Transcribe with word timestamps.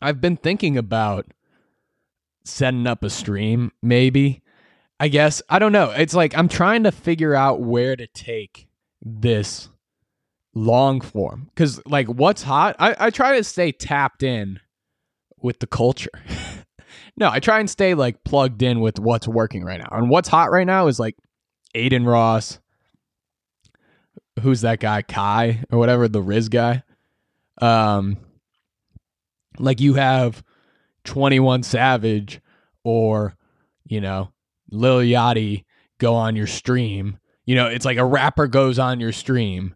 I've 0.00 0.20
been 0.20 0.36
thinking 0.36 0.76
about 0.76 1.26
setting 2.44 2.86
up 2.86 3.02
a 3.02 3.10
stream, 3.10 3.72
maybe. 3.82 4.42
I 4.98 5.08
guess. 5.08 5.42
I 5.48 5.58
don't 5.58 5.72
know. 5.72 5.90
It's 5.90 6.14
like 6.14 6.36
I'm 6.36 6.48
trying 6.48 6.84
to 6.84 6.92
figure 6.92 7.34
out 7.34 7.60
where 7.60 7.96
to 7.96 8.06
take 8.06 8.66
this 9.02 9.68
long 10.54 11.00
form. 11.00 11.50
Cause 11.54 11.80
like 11.86 12.06
what's 12.08 12.42
hot, 12.42 12.76
I, 12.78 12.96
I 12.98 13.10
try 13.10 13.36
to 13.36 13.44
stay 13.44 13.72
tapped 13.72 14.22
in 14.22 14.60
with 15.42 15.58
the 15.58 15.66
culture. 15.66 16.10
no, 17.16 17.28
I 17.28 17.40
try 17.40 17.60
and 17.60 17.68
stay 17.68 17.94
like 17.94 18.24
plugged 18.24 18.62
in 18.62 18.80
with 18.80 18.98
what's 18.98 19.28
working 19.28 19.64
right 19.64 19.78
now. 19.78 19.88
And 19.92 20.08
what's 20.08 20.28
hot 20.28 20.50
right 20.50 20.66
now 20.66 20.86
is 20.86 20.98
like 20.98 21.16
Adin 21.74 22.04
Ross. 22.06 22.58
Who's 24.40 24.62
that 24.62 24.80
guy? 24.80 25.02
Kai 25.02 25.64
or 25.70 25.78
whatever, 25.78 26.08
the 26.08 26.22
Riz 26.22 26.48
guy. 26.48 26.82
Um 27.60 28.16
like 29.58 29.80
you 29.80 29.94
have 29.94 30.42
21 31.04 31.62
Savage 31.62 32.40
or, 32.84 33.36
you 33.84 34.00
know, 34.00 34.32
Lil 34.70 34.98
Yachty 34.98 35.64
go 35.98 36.14
on 36.14 36.36
your 36.36 36.46
stream. 36.46 37.18
You 37.44 37.54
know, 37.54 37.66
it's 37.66 37.84
like 37.84 37.98
a 37.98 38.04
rapper 38.04 38.46
goes 38.46 38.78
on 38.78 39.00
your 39.00 39.12
stream 39.12 39.74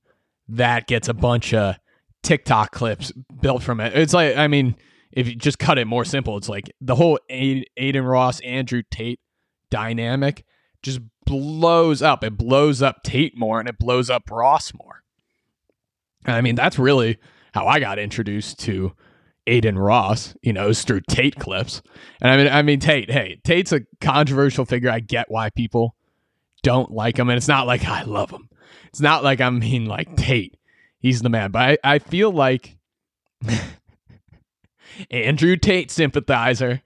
that 0.48 0.86
gets 0.86 1.08
a 1.08 1.14
bunch 1.14 1.54
of 1.54 1.76
TikTok 2.22 2.72
clips 2.72 3.12
built 3.40 3.62
from 3.62 3.80
it. 3.80 3.96
It's 3.96 4.12
like, 4.12 4.36
I 4.36 4.48
mean, 4.48 4.76
if 5.12 5.28
you 5.28 5.34
just 5.34 5.58
cut 5.58 5.78
it 5.78 5.86
more 5.86 6.04
simple, 6.04 6.36
it's 6.36 6.48
like 6.48 6.72
the 6.80 6.94
whole 6.94 7.18
Adin 7.30 8.04
Ross, 8.04 8.40
Andrew 8.40 8.82
Tate 8.90 9.20
dynamic 9.70 10.44
just 10.82 11.00
blows 11.26 12.02
up. 12.02 12.24
It 12.24 12.36
blows 12.36 12.82
up 12.82 13.02
Tate 13.02 13.36
more 13.36 13.60
and 13.60 13.68
it 13.68 13.78
blows 13.78 14.10
up 14.10 14.30
Ross 14.30 14.72
more. 14.74 15.02
I 16.26 16.40
mean, 16.40 16.54
that's 16.54 16.78
really 16.78 17.18
how 17.54 17.66
I 17.66 17.80
got 17.80 17.98
introduced 17.98 18.58
to 18.60 18.92
Adin 19.50 19.78
Ross, 19.78 20.34
you 20.42 20.52
know, 20.52 20.68
is 20.68 20.82
through 20.84 21.02
Tate 21.08 21.36
clips. 21.36 21.82
And 22.20 22.30
I 22.30 22.36
mean, 22.36 22.48
I 22.48 22.62
mean 22.62 22.80
Tate. 22.80 23.10
Hey, 23.10 23.40
Tate's 23.44 23.72
a 23.72 23.80
controversial 24.00 24.64
figure. 24.64 24.90
I 24.90 25.00
get 25.00 25.30
why 25.30 25.50
people 25.50 25.96
don't 26.62 26.90
like 26.90 27.18
him, 27.18 27.28
and 27.28 27.36
it's 27.36 27.48
not 27.48 27.66
like 27.66 27.84
I 27.84 28.02
love 28.02 28.30
him. 28.30 28.48
It's 28.88 29.00
not 29.00 29.24
like 29.24 29.40
I 29.40 29.50
mean 29.50 29.86
like 29.86 30.16
Tate. 30.16 30.56
He's 30.98 31.22
the 31.22 31.28
man, 31.28 31.50
but 31.50 31.78
I, 31.84 31.94
I 31.94 31.98
feel 31.98 32.30
like 32.30 32.76
Andrew 35.10 35.56
Tate 35.56 35.90
sympathizer. 35.90 36.82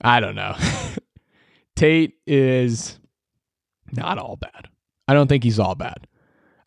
I 0.00 0.20
don't 0.20 0.34
know. 0.34 0.56
Tate 1.76 2.14
is 2.26 2.98
not 3.92 4.18
all 4.18 4.36
bad. 4.36 4.68
I 5.06 5.14
don't 5.14 5.28
think 5.28 5.44
he's 5.44 5.58
all 5.58 5.74
bad. 5.74 6.06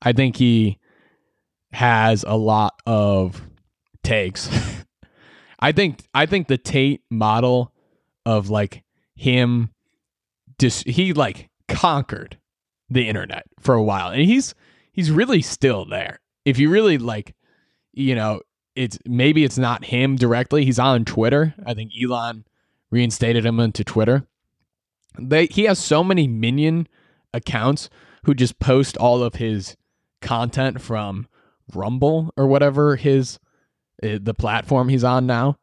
I 0.02 0.14
think 0.14 0.38
he 0.38 0.80
has 1.74 2.24
a 2.28 2.36
lot 2.36 2.74
of 2.86 3.42
takes. 4.12 4.50
I 5.60 5.72
think 5.72 6.04
I 6.14 6.26
think 6.26 6.48
the 6.48 6.58
Tate 6.58 7.02
model 7.10 7.72
of 8.26 8.50
like 8.50 8.84
him 9.16 9.70
just 10.60 10.88
he 10.88 11.14
like 11.14 11.50
conquered 11.68 12.38
the 12.90 13.08
internet 13.08 13.46
for 13.60 13.74
a 13.74 13.84
while 13.84 14.10
and 14.10 14.22
he's 14.22 14.54
he's 14.92 15.12
really 15.12 15.42
still 15.42 15.86
there. 15.86 16.20
If 16.44 16.60
you 16.60 16.70
really 16.70 16.98
like 16.98 17.36
you 17.94 18.16
know, 18.16 18.42
it's 18.76 18.98
maybe 19.06 19.44
it's 19.44 19.58
not 19.58 19.86
him 19.86 20.16
directly. 20.16 20.66
He's 20.66 20.80
on 20.80 21.06
Twitter. 21.06 21.54
I 21.66 21.74
think 21.74 21.92
Elon 22.02 22.46
reinstated 22.90 23.46
him 23.46 23.60
into 23.60 23.84
Twitter. 23.84 24.26
They 25.18 25.46
he 25.46 25.64
has 25.66 25.80
so 25.80 26.04
many 26.04 26.28
minion 26.28 26.88
accounts 27.34 27.90
who 28.26 28.34
just 28.34 28.60
post 28.60 28.98
all 28.98 29.24
of 29.24 29.36
his 29.36 29.78
content 30.22 30.82
from 30.82 31.28
Rumble 31.74 32.34
or 32.36 32.48
whatever 32.48 32.98
his 32.98 33.40
the 34.02 34.34
platform 34.34 34.90
he's 34.90 35.04
on 35.04 35.26
now. 35.26 35.58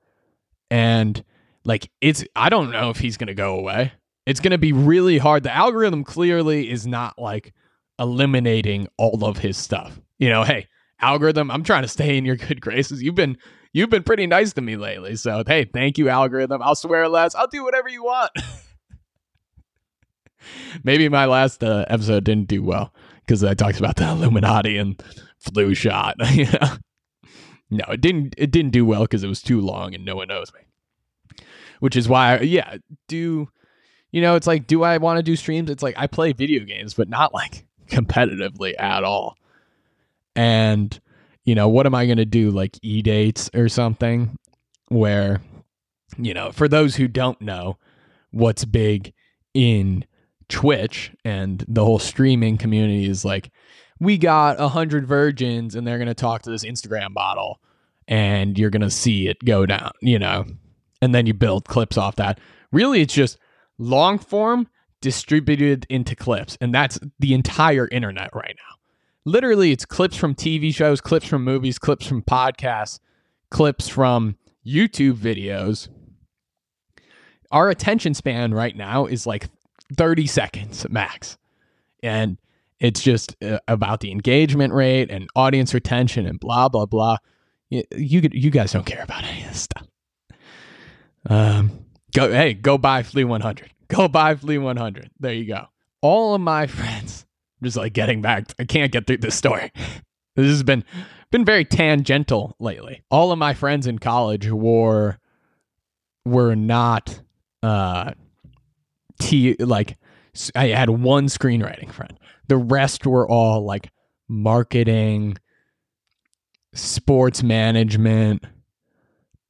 And 0.71 1.23
like 1.65 1.91
it's 2.01 2.25
I 2.37 2.49
don't 2.49 2.71
know 2.71 2.91
if 2.91 2.99
he's 2.99 3.17
going 3.17 3.29
to 3.29 3.35
go 3.35 3.59
away. 3.59 3.93
It's 4.27 4.41
going 4.41 4.53
to 4.53 4.59
be 4.59 4.73
really 4.73 5.19
hard. 5.19 5.43
The 5.43 5.55
algorithm 5.55 6.05
clearly 6.05 6.71
is 6.71 6.87
not 6.87 7.19
like 7.19 7.55
eliminating 7.99 8.89
all 8.97 9.25
of 9.25 9.39
his 9.39 9.57
stuff. 9.57 9.99
You 10.19 10.29
know, 10.29 10.45
hey, 10.45 10.69
algorithm, 11.01 11.51
I'm 11.51 11.63
trying 11.63 11.83
to 11.83 11.89
stay 11.89 12.19
in 12.19 12.25
your 12.25 12.37
good 12.37 12.61
graces. 12.61 13.03
You've 13.03 13.15
been 13.15 13.39
you've 13.73 13.91
been 13.91 14.03
pretty 14.03 14.27
nice 14.27 14.53
to 14.55 14.61
me 14.61 14.77
lately. 14.77 15.17
So, 15.17 15.43
hey, 15.47 15.65
thank 15.65 15.99
you 15.99 16.09
algorithm. 16.09 16.63
I'll 16.63 16.75
swear 16.75 17.09
less. 17.09 17.35
I'll 17.35 17.47
do 17.47 17.65
whatever 17.65 17.89
you 17.89 18.05
want. 18.05 18.31
Maybe 20.85 21.09
my 21.09 21.27
last 21.27 21.65
uh, 21.65 21.85
episode 21.89 22.25
didn't 22.25 22.49
do 22.49 22.63
well 22.63 22.95
because 23.21 23.45
I 23.45 23.55
talked 23.55 23.79
about 23.79 23.97
the 23.97 24.09
Illuminati 24.09 24.79
and 24.79 25.03
flu 25.39 25.75
shot. 25.75 26.17
you 26.33 26.47
know? 26.47 26.77
No, 27.71 27.85
it 27.91 28.01
didn't. 28.01 28.35
It 28.39 28.51
didn't 28.51 28.71
do 28.71 28.85
well 28.85 29.03
because 29.03 29.23
it 29.23 29.29
was 29.29 29.43
too 29.43 29.61
long 29.61 29.95
and 29.95 30.05
no 30.05 30.17
one 30.17 30.29
knows 30.29 30.53
me. 30.55 30.61
Which 31.81 31.97
is 31.97 32.09
why, 32.09 32.41
yeah, 32.41 32.77
do 33.07 33.49
you 34.11 34.21
know? 34.21 34.35
It's 34.35 34.47
like, 34.47 34.67
do 34.67 34.83
I 34.83 34.99
want 34.99 35.19
to 35.19 35.23
do 35.23 35.37
streams? 35.37 35.71
It's 35.71 35.83
like 35.83 35.95
I 35.97 36.07
play 36.07 36.33
video 36.33 36.65
games, 36.65 36.95
but 36.95 37.09
not 37.09 37.35
like 37.35 37.67
competitively 37.89 38.75
at 38.79 39.05
all. 39.05 39.37
And 40.35 40.99
you 41.45 41.55
know, 41.55 41.69
what 41.69 41.87
am 41.87 41.95
I 41.95 42.07
going 42.07 42.19
to 42.19 42.27
do? 42.27 42.51
Like 42.51 42.79
e 42.83 43.03
dates 43.03 43.51
or 43.55 43.69
something? 43.69 44.37
Where, 44.89 45.43
you 46.17 46.33
know, 46.33 46.51
for 46.53 46.69
those 46.69 46.97
who 46.97 47.09
don't 47.09 47.41
know, 47.41 47.79
what's 48.31 48.65
big 48.65 49.13
in 49.55 50.05
Twitch 50.49 51.13
and 51.25 51.65
the 51.69 51.85
whole 51.85 51.99
streaming 51.99 52.57
community 52.57 53.09
is 53.09 53.25
like 53.25 53.51
we 54.01 54.19
got 54.19 54.61
a 54.61 54.69
hundred 54.69 55.07
virgins 55.07 55.75
and 55.75 55.87
they're 55.87 55.99
gonna 55.99 56.15
talk 56.15 56.43
to 56.43 56.51
this 56.51 56.65
Instagram 56.65 57.13
model 57.13 57.61
and 58.07 58.59
you're 58.59 58.71
gonna 58.71 58.91
see 58.91 59.29
it 59.29 59.45
go 59.45 59.67
down, 59.67 59.93
you 60.01 60.19
know. 60.19 60.45
And 61.01 61.15
then 61.15 61.27
you 61.27 61.35
build 61.35 61.67
clips 61.67 61.97
off 61.97 62.17
that. 62.17 62.41
Really 62.73 63.01
it's 63.01 63.15
just 63.15 63.39
long 63.79 64.19
form 64.19 64.69
distributed 65.01 65.87
into 65.89 66.17
clips. 66.17 66.59
And 66.61 66.75
that's 66.75 66.99
the 67.19 67.35
entire 67.35 67.89
internet 67.89 68.31
right 68.35 68.57
now. 68.57 68.77
Literally 69.25 69.73
it's 69.73 69.85
clips 69.85 70.17
from 70.17 70.35
TV 70.35 70.75
shows, 70.75 71.01
clips 71.01 71.27
from 71.27 71.45
movies, 71.45 71.79
clips 71.79 72.07
from 72.07 72.23
podcasts, 72.23 72.99
clips 73.51 73.89
from 73.89 74.37
YouTube 74.67 75.15
videos. 75.15 75.89
Our 77.51 77.71
attention 77.71 78.15
span 78.15 78.53
right 78.53 78.77
now 78.77 79.07
is 79.07 79.27
like 79.27 79.49
30 79.97 80.27
seconds 80.27 80.87
max. 80.91 81.39
And 82.03 82.39
it's 82.81 83.03
just 83.03 83.37
uh, 83.43 83.59
about 83.67 84.01
the 84.01 84.11
engagement 84.11 84.73
rate 84.73 85.11
and 85.11 85.29
audience 85.35 85.75
retention 85.75 86.27
and 86.27 86.39
blah 86.39 86.69
blah 86.69 86.87
blah. 86.87 87.19
You 87.71 87.83
you, 87.97 88.23
you 88.33 88.51
guys 88.51 88.73
don't 88.73 88.87
care 88.87 89.03
about 89.03 89.25
any 89.25 89.43
of 89.43 89.49
this 89.49 89.61
stuff. 89.61 89.87
Um, 91.29 91.85
go 92.15 92.31
hey, 92.31 92.55
go 92.55 92.79
buy 92.79 93.03
Flea 93.03 93.25
100. 93.25 93.71
Go 93.89 94.09
buy 94.09 94.35
Flea 94.35 94.59
100. 94.59 95.11
There 95.19 95.33
you 95.33 95.47
go. 95.47 95.67
All 96.01 96.35
of 96.35 96.41
my 96.41 96.67
friends, 96.69 97.27
just 97.63 97.77
like 97.77 97.93
getting 97.93 98.23
back. 98.23 98.53
I 98.59 98.65
can't 98.65 98.93
get 98.93 99.07
through 99.07 99.19
this 99.19 99.35
story. 99.35 99.73
this 100.37 100.47
has 100.47 100.63
been 100.63 100.85
been 101.31 101.45
very 101.45 101.65
tangential 101.65 102.57
lately. 102.59 103.03
All 103.11 103.33
of 103.33 103.39
my 103.39 103.55
friends 103.55 103.87
in 103.87 103.99
college 103.99 104.49
were 104.51 105.19
were 106.25 106.55
not 106.55 107.21
uh 107.63 108.13
t 109.19 109.57
like 109.59 109.97
I 110.55 110.69
had 110.69 110.91
one 110.91 111.27
screenwriting 111.27 111.91
friend 111.93 112.19
the 112.49 112.57
rest 112.57 113.07
were 113.07 113.29
all 113.29 113.65
like 113.65 113.91
marketing, 114.29 115.37
sports 116.75 117.43
management, 117.43 118.45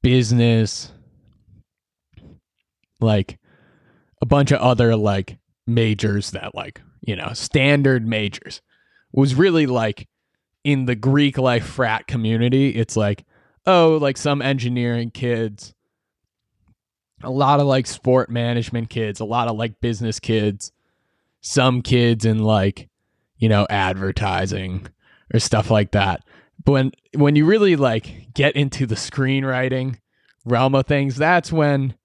business, 0.01 0.91
like 2.99 3.39
a 4.21 4.25
bunch 4.25 4.51
of 4.51 4.59
other 4.59 4.95
like 4.95 5.37
majors 5.65 6.31
that 6.31 6.53
like, 6.55 6.81
you 7.01 7.15
know, 7.15 7.31
standard 7.33 8.05
majors. 8.07 8.61
was 9.11 9.35
really 9.35 9.65
like 9.65 10.07
in 10.63 10.85
the 10.85 10.95
Greek 10.95 11.37
life 11.37 11.65
frat 11.65 12.05
community, 12.07 12.69
it's 12.69 12.97
like, 12.97 13.25
oh, 13.65 13.97
like 14.01 14.17
some 14.17 14.41
engineering 14.41 15.11
kids, 15.11 15.73
a 17.23 17.29
lot 17.29 17.59
of 17.59 17.67
like 17.67 17.87
sport 17.87 18.29
management 18.29 18.89
kids, 18.89 19.19
a 19.19 19.25
lot 19.25 19.47
of 19.47 19.57
like 19.57 19.79
business 19.79 20.19
kids, 20.19 20.71
some 21.41 21.81
kids 21.81 22.25
in 22.25 22.39
like 22.39 22.88
you 23.39 23.49
know, 23.49 23.65
advertising 23.69 24.87
or 25.33 25.39
stuff 25.39 25.71
like 25.71 25.91
that. 25.91 26.23
But 26.63 26.71
when 26.71 26.91
when 27.15 27.35
you 27.35 27.45
really 27.45 27.75
like 27.75 28.33
get 28.33 28.55
into 28.55 28.85
the 28.85 28.95
screenwriting 28.95 29.97
realm 30.45 30.75
of 30.75 30.85
things, 30.85 31.15
that's 31.15 31.51
when 31.51 31.95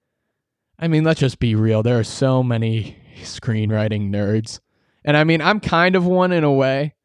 I 0.79 0.87
mean, 0.87 1.03
let's 1.03 1.19
just 1.19 1.39
be 1.39 1.55
real. 1.55 1.83
There 1.83 1.99
are 1.99 2.03
so 2.03 2.41
many 2.41 2.97
screenwriting 3.21 4.09
nerds. 4.09 4.59
And 5.03 5.15
I 5.15 5.23
mean, 5.23 5.41
I'm 5.41 5.59
kind 5.59 5.95
of 5.95 6.05
one 6.05 6.31
in 6.31 6.43
a 6.43 6.51
way 6.51 6.95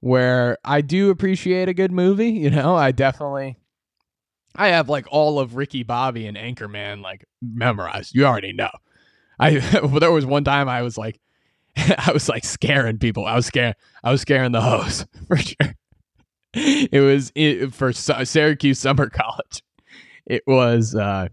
where 0.00 0.58
I 0.64 0.80
do 0.80 1.10
appreciate 1.10 1.68
a 1.68 1.74
good 1.74 1.90
movie, 1.90 2.30
you 2.30 2.50
know? 2.50 2.76
I 2.76 2.92
definitely 2.92 3.56
I 4.54 4.68
have 4.68 4.88
like 4.88 5.06
all 5.10 5.38
of 5.38 5.56
Ricky 5.56 5.82
Bobby 5.82 6.26
and 6.26 6.36
Anchorman 6.36 7.02
like 7.02 7.24
memorized. 7.40 8.14
You 8.14 8.26
already 8.26 8.52
know. 8.52 8.70
I 9.38 9.58
there 9.98 10.12
was 10.12 10.26
one 10.26 10.44
time 10.44 10.68
I 10.68 10.82
was 10.82 10.98
like 10.98 11.20
I 11.98 12.10
was 12.12 12.28
like 12.28 12.44
scaring 12.44 12.98
people. 12.98 13.26
I 13.26 13.34
was 13.34 13.46
scaring 13.46 13.74
I 14.02 14.10
was 14.10 14.20
scaring 14.20 14.52
the 14.52 14.60
host 14.60 15.06
for 15.28 15.36
sure. 15.36 15.74
it 16.54 17.00
was 17.00 17.30
it, 17.34 17.74
for 17.74 17.92
Syracuse 17.92 18.78
Summer 18.78 19.08
College. 19.10 19.62
It 20.26 20.42
was 20.46 20.94
uh 20.94 21.28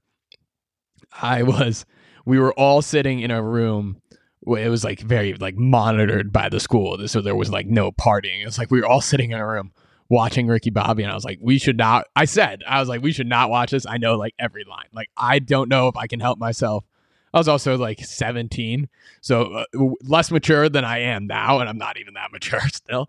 I 1.21 1.43
was 1.43 1.85
we 2.25 2.39
were 2.39 2.53
all 2.53 2.81
sitting 2.81 3.19
in 3.21 3.31
a 3.31 3.41
room 3.41 4.01
it 4.47 4.69
was 4.69 4.83
like 4.83 4.99
very 4.99 5.33
like 5.33 5.55
monitored 5.55 6.31
by 6.31 6.49
the 6.49 6.59
school 6.59 7.07
so 7.07 7.19
there 7.19 7.35
was 7.35 7.49
like 7.49 7.65
no 7.65 7.91
partying 7.91 8.45
it's 8.45 8.59
like 8.59 8.69
we 8.69 8.79
were 8.79 8.85
all 8.85 9.01
sitting 9.01 9.31
in 9.31 9.39
a 9.39 9.47
room 9.47 9.71
watching 10.07 10.45
ricky 10.45 10.69
bobby 10.69 11.01
and 11.01 11.11
i 11.11 11.15
was 11.15 11.25
like 11.25 11.39
we 11.41 11.57
should 11.57 11.77
not 11.77 12.05
i 12.15 12.25
said 12.25 12.61
i 12.67 12.79
was 12.79 12.87
like 12.87 13.01
we 13.01 13.11
should 13.11 13.25
not 13.25 13.49
watch 13.49 13.71
this 13.71 13.87
i 13.87 13.97
know 13.97 14.15
like 14.15 14.35
every 14.37 14.63
line 14.63 14.85
like 14.93 15.09
i 15.17 15.39
don't 15.39 15.67
know 15.67 15.87
if 15.87 15.97
i 15.97 16.05
can 16.05 16.19
help 16.19 16.37
myself 16.37 16.85
i 17.35 17.37
was 17.37 17.47
also 17.47 17.77
like 17.77 18.03
17 18.03 18.89
so 19.21 19.53
uh, 19.53 19.65
less 20.01 20.31
mature 20.31 20.67
than 20.67 20.83
i 20.83 20.99
am 20.99 21.27
now 21.27 21.59
and 21.59 21.69
i'm 21.69 21.77
not 21.77 21.97
even 21.99 22.15
that 22.15 22.31
mature 22.31 22.67
still 22.69 23.07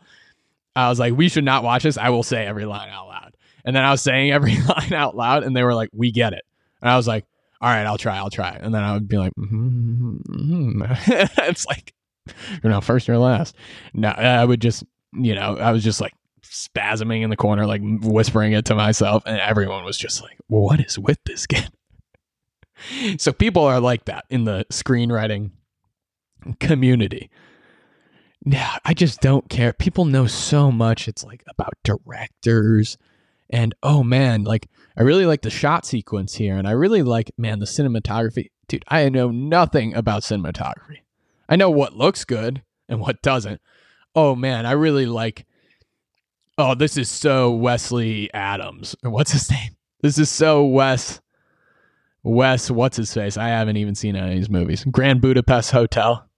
i 0.75 0.88
was 0.88 0.99
like 0.99 1.14
we 1.14 1.31
should 1.31 1.44
not 1.44 1.64
watch 1.64 1.84
this 1.84 1.96
i 1.96 2.11
will 2.11 2.23
say 2.23 2.44
every 2.44 2.67
line 2.67 2.90
out 2.90 3.08
loud 3.08 3.37
and 3.64 3.75
then 3.75 3.82
i 3.82 3.90
was 3.90 4.02
saying 4.02 4.31
every 4.32 4.56
line 4.62 4.93
out 4.93 5.17
loud 5.17 5.43
and 5.43 5.56
they 5.56 5.62
were 5.62 5.75
like 5.75 5.88
we 5.94 6.11
get 6.11 6.34
it 6.34 6.44
and 6.82 6.90
i 6.90 6.96
was 6.96 7.06
like 7.06 7.25
all 7.61 7.70
right, 7.70 7.87
I'll 7.87 7.99
try, 7.99 8.17
I'll 8.17 8.31
try. 8.31 8.58
And 8.61 8.75
then 8.75 8.82
I 8.82 8.93
would 8.93 9.08
be 9.08 9.17
like, 9.17 9.32
mm-hmm, 9.34 10.17
mm-hmm. 10.19 10.82
it's 11.49 11.67
like, 11.67 11.94
you're 12.62 12.72
not 12.72 12.84
first 12.84 13.08
or 13.08 13.19
last. 13.19 13.56
No, 13.94 14.08
I 14.08 14.44
would 14.44 14.61
just, 14.61 14.84
you 15.12 15.34
know, 15.34 15.56
I 15.56 15.72
was 15.72 15.82
just 15.82 16.00
like 16.00 16.12
spasming 16.43 17.22
in 17.22 17.31
the 17.31 17.37
corner, 17.37 17.67
like 17.67 17.81
whispering 17.82 18.52
it 18.52 18.67
to 18.67 18.75
myself. 18.75 19.22
And 19.26 19.40
everyone 19.40 19.84
was 19.84 19.96
just 19.96 20.22
like, 20.22 20.37
what 20.49 20.81
is 20.81 20.99
with 20.99 21.19
this 21.25 21.46
kid? 21.46 21.70
so 23.19 23.32
people 23.32 23.64
are 23.64 23.81
like 23.81 24.05
that 24.06 24.25
in 24.31 24.44
the 24.44 24.67
screenwriting 24.70 25.50
community. 26.61 27.31
Yeah, 28.44 28.78
I 28.84 28.94
just 28.94 29.20
don't 29.20 29.49
care. 29.49 29.73
People 29.73 30.05
know 30.05 30.26
so 30.26 30.70
much. 30.70 31.08
It's 31.08 31.25
like 31.25 31.43
about 31.49 31.75
directors 31.82 32.96
and 33.50 33.75
oh 33.82 34.02
man, 34.02 34.44
like 34.44 34.69
I 34.96 35.02
really 35.02 35.26
like 35.26 35.43
the 35.43 35.50
shot 35.50 35.87
sequence 35.87 36.34
here, 36.34 36.56
and 36.56 36.67
I 36.67 36.73
really 36.73 37.02
like 37.02 37.31
man 37.38 37.58
the 37.58 37.67
cinematography. 37.67 38.50
Dude, 38.69 38.84
I 38.88 39.08
know 39.08 39.31
nothing 39.31 39.94
about 39.94 40.22
cinematography. 40.22 41.02
I 41.49 41.56
know 41.56 41.70
what 41.70 41.94
looks 41.94 42.25
good 42.25 42.62
and 42.88 43.00
what 43.00 43.22
doesn't. 43.22 43.61
Oh 44.14 44.34
man, 44.34 44.67
I 44.67 44.72
really 44.72 45.06
like. 45.06 45.46
Oh, 46.58 46.75
this 46.75 46.96
is 46.96 47.11
so 47.11 47.52
Wesley 47.52 48.32
Adams. 48.32 48.96
What's 49.02 49.32
his 49.32 49.50
name? 49.50 49.76
This 50.00 50.19
is 50.19 50.31
so 50.31 50.64
Wes. 50.64 51.20
Wes, 52.26 52.73
what's 52.73 52.96
his 52.96 53.14
face? 53.14 53.37
I 53.37 53.50
haven't 53.50 53.76
even 53.76 53.94
seen 53.94 54.17
any 54.17 54.32
of 54.32 54.37
these 54.37 54.50
movies. 54.50 54.84
Grand 54.90 55.20
Budapest 55.20 55.70
Hotel. 55.70 56.28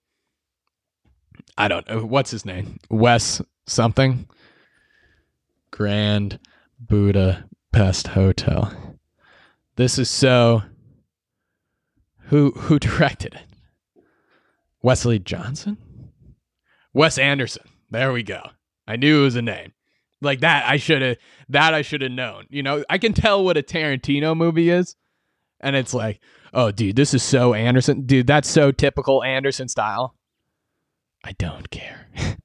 I 1.56 1.66
don't 1.66 1.88
know. 1.88 2.04
What's 2.04 2.30
his 2.30 2.44
name? 2.44 2.76
Wes 2.90 3.40
something. 3.66 4.28
Grand 5.70 6.38
Budapest 6.78 8.08
Hotel. 8.08 8.98
This 9.76 9.98
is 9.98 10.10
so. 10.10 10.62
Who 12.24 12.50
who 12.50 12.78
directed 12.78 13.32
it? 13.32 14.02
Wesley 14.82 15.18
Johnson? 15.18 15.78
Wes 16.92 17.16
Anderson. 17.16 17.64
There 17.90 18.12
we 18.12 18.22
go. 18.22 18.42
I 18.86 18.96
knew 18.96 19.20
it 19.20 19.24
was 19.24 19.36
a 19.36 19.42
name. 19.42 19.72
Like 20.20 20.40
that 20.40 20.68
I 20.68 20.76
should 20.76 21.00
have 21.00 21.16
that 21.48 21.72
I 21.72 21.80
should 21.80 22.02
have 22.02 22.12
known. 22.12 22.44
You 22.50 22.62
know, 22.62 22.84
I 22.90 22.98
can 22.98 23.14
tell 23.14 23.42
what 23.42 23.56
a 23.56 23.62
Tarantino 23.62 24.36
movie 24.36 24.68
is. 24.68 24.94
And 25.60 25.76
it's 25.76 25.94
like, 25.94 26.20
oh 26.52 26.70
dude, 26.70 26.96
this 26.96 27.14
is 27.14 27.22
so 27.22 27.54
Anderson. 27.54 28.06
Dude, 28.06 28.26
that's 28.26 28.48
so 28.48 28.70
typical 28.70 29.22
Anderson 29.22 29.68
style. 29.68 30.14
I 31.24 31.32
don't 31.32 31.68
care. 31.70 32.06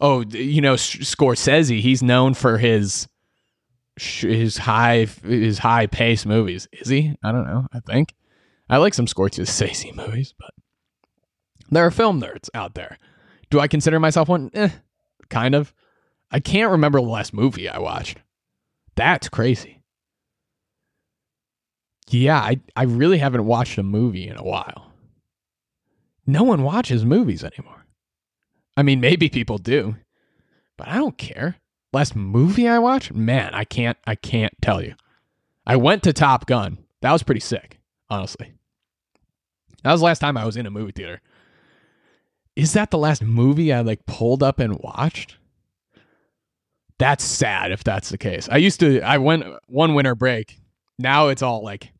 oh, 0.00 0.24
you 0.30 0.60
know, 0.60 0.74
Scorsese, 0.74 1.80
he's 1.80 2.02
known 2.02 2.34
for 2.34 2.58
his 2.58 3.08
his 3.96 4.56
high 4.56 5.06
his 5.22 5.58
high 5.58 5.86
pace 5.86 6.24
movies. 6.24 6.68
Is 6.72 6.88
he? 6.88 7.14
I 7.22 7.32
don't 7.32 7.46
know. 7.46 7.66
I 7.72 7.80
think 7.80 8.14
I 8.68 8.78
like 8.78 8.94
some 8.94 9.06
Scorsese 9.06 9.94
movies, 9.94 10.34
but 10.38 10.50
there 11.70 11.84
are 11.84 11.90
film 11.90 12.20
nerds 12.20 12.48
out 12.54 12.74
there. 12.74 12.98
Do 13.50 13.60
I 13.60 13.68
consider 13.68 13.98
myself 13.98 14.28
one? 14.28 14.50
Eh, 14.54 14.70
kind 15.28 15.54
of. 15.54 15.74
I 16.30 16.38
can't 16.38 16.70
remember 16.70 17.00
the 17.00 17.06
last 17.06 17.34
movie 17.34 17.68
I 17.68 17.78
watched. 17.78 18.18
That's 18.94 19.28
crazy. 19.28 19.79
Yeah, 22.12 22.38
I, 22.38 22.60
I 22.74 22.84
really 22.84 23.18
haven't 23.18 23.46
watched 23.46 23.78
a 23.78 23.82
movie 23.82 24.28
in 24.28 24.36
a 24.36 24.42
while. 24.42 24.92
No 26.26 26.42
one 26.42 26.62
watches 26.62 27.04
movies 27.04 27.44
anymore. 27.44 27.86
I 28.76 28.82
mean, 28.82 29.00
maybe 29.00 29.28
people 29.28 29.58
do, 29.58 29.96
but 30.76 30.88
I 30.88 30.96
don't 30.96 31.18
care. 31.18 31.56
Last 31.92 32.14
movie 32.14 32.68
I 32.68 32.78
watched, 32.78 33.12
man, 33.12 33.52
I 33.52 33.64
can't 33.64 33.98
I 34.06 34.14
can't 34.14 34.54
tell 34.62 34.82
you. 34.82 34.94
I 35.66 35.76
went 35.76 36.02
to 36.04 36.12
Top 36.12 36.46
Gun. 36.46 36.78
That 37.00 37.12
was 37.12 37.22
pretty 37.22 37.40
sick, 37.40 37.78
honestly. 38.08 38.52
That 39.82 39.92
was 39.92 40.00
the 40.00 40.04
last 40.06 40.20
time 40.20 40.36
I 40.36 40.44
was 40.44 40.56
in 40.56 40.66
a 40.66 40.70
movie 40.70 40.92
theater. 40.92 41.20
Is 42.56 42.72
that 42.74 42.90
the 42.90 42.98
last 42.98 43.22
movie 43.22 43.72
I 43.72 43.80
like 43.80 44.06
pulled 44.06 44.42
up 44.42 44.60
and 44.60 44.78
watched? 44.78 45.36
That's 46.98 47.24
sad 47.24 47.72
if 47.72 47.82
that's 47.82 48.10
the 48.10 48.18
case. 48.18 48.48
I 48.50 48.58
used 48.58 48.80
to 48.80 49.00
I 49.00 49.18
went 49.18 49.44
one 49.66 49.94
winter 49.94 50.14
break. 50.14 50.58
Now 50.98 51.28
it's 51.28 51.42
all 51.42 51.64
like 51.64 51.92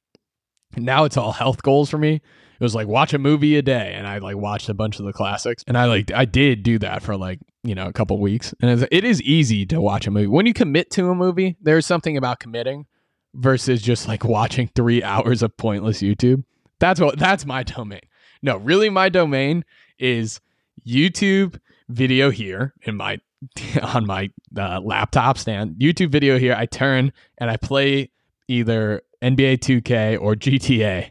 now 0.77 1.05
it's 1.05 1.17
all 1.17 1.33
health 1.33 1.63
goals 1.63 1.91
for 1.91 1.99
me. 1.99 2.15
It 2.15 2.65
was 2.65 2.75
like 2.75 2.87
watch 2.87 3.15
a 3.15 3.19
movie 3.19 3.57
a 3.57 3.63
day. 3.63 3.95
And 3.95 4.07
i 4.07 4.19
like 4.19 4.37
watched 4.37 4.69
a 4.69 4.75
bunch 4.75 4.99
of 4.99 5.07
the 5.07 5.13
classics. 5.13 5.65
And 5.67 5.77
i 5.77 5.87
like 5.87 6.11
i 6.13 6.25
did 6.25 6.63
do 6.63 6.79
that 6.79 7.03
for 7.03 7.17
like 7.17 7.41
you 7.63 7.75
know 7.75 7.87
a 7.87 7.93
couple 7.93 8.19
weeks. 8.19 8.55
And 8.61 8.87
it 8.91 9.05
is 9.05 9.23
easy 9.23 9.67
to 9.67 9.81
watch 9.81 10.07
a 10.07 10.11
movie. 10.11 10.27
When 10.27 10.47
you 10.47 10.53
commit 10.55 10.91
to 10.93 11.11
a 11.11 11.15
movie 11.15 11.57
there's 11.61 11.87
something 11.87 12.17
about 12.17 12.41
committing 12.41 12.87
versus 13.35 13.81
just 13.81 14.09
like 14.09 14.25
watching 14.25 14.69
three 14.75 15.03
hours 15.03 15.43
of 15.43 15.57
pointless 15.57 16.03
youtube. 16.03 16.45
That's 16.79 17.01
what 17.01 17.19
that's 17.19 17.47
my 17.47 17.63
domain. 17.63 18.01
No 18.43 18.57
really 18.57 18.91
my 18.91 19.09
domain 19.09 19.65
is 19.99 20.41
youtube 20.87 21.59
video 21.89 22.31
here 22.31 22.75
in 22.83 22.97
my 22.97 23.19
on 23.83 24.07
my 24.07 24.31
uh, 24.57 24.81
laptop 24.81 25.39
stand. 25.39 25.77
Youtube 25.77 26.11
video 26.11 26.39
here. 26.39 26.55
I 26.55 26.67
turn 26.67 27.13
and 27.39 27.51
i 27.51 27.57
play 27.57 28.11
either 28.49 29.03
nba 29.23 29.59
2k 29.59 30.21
or 30.21 30.35
gta 30.35 31.11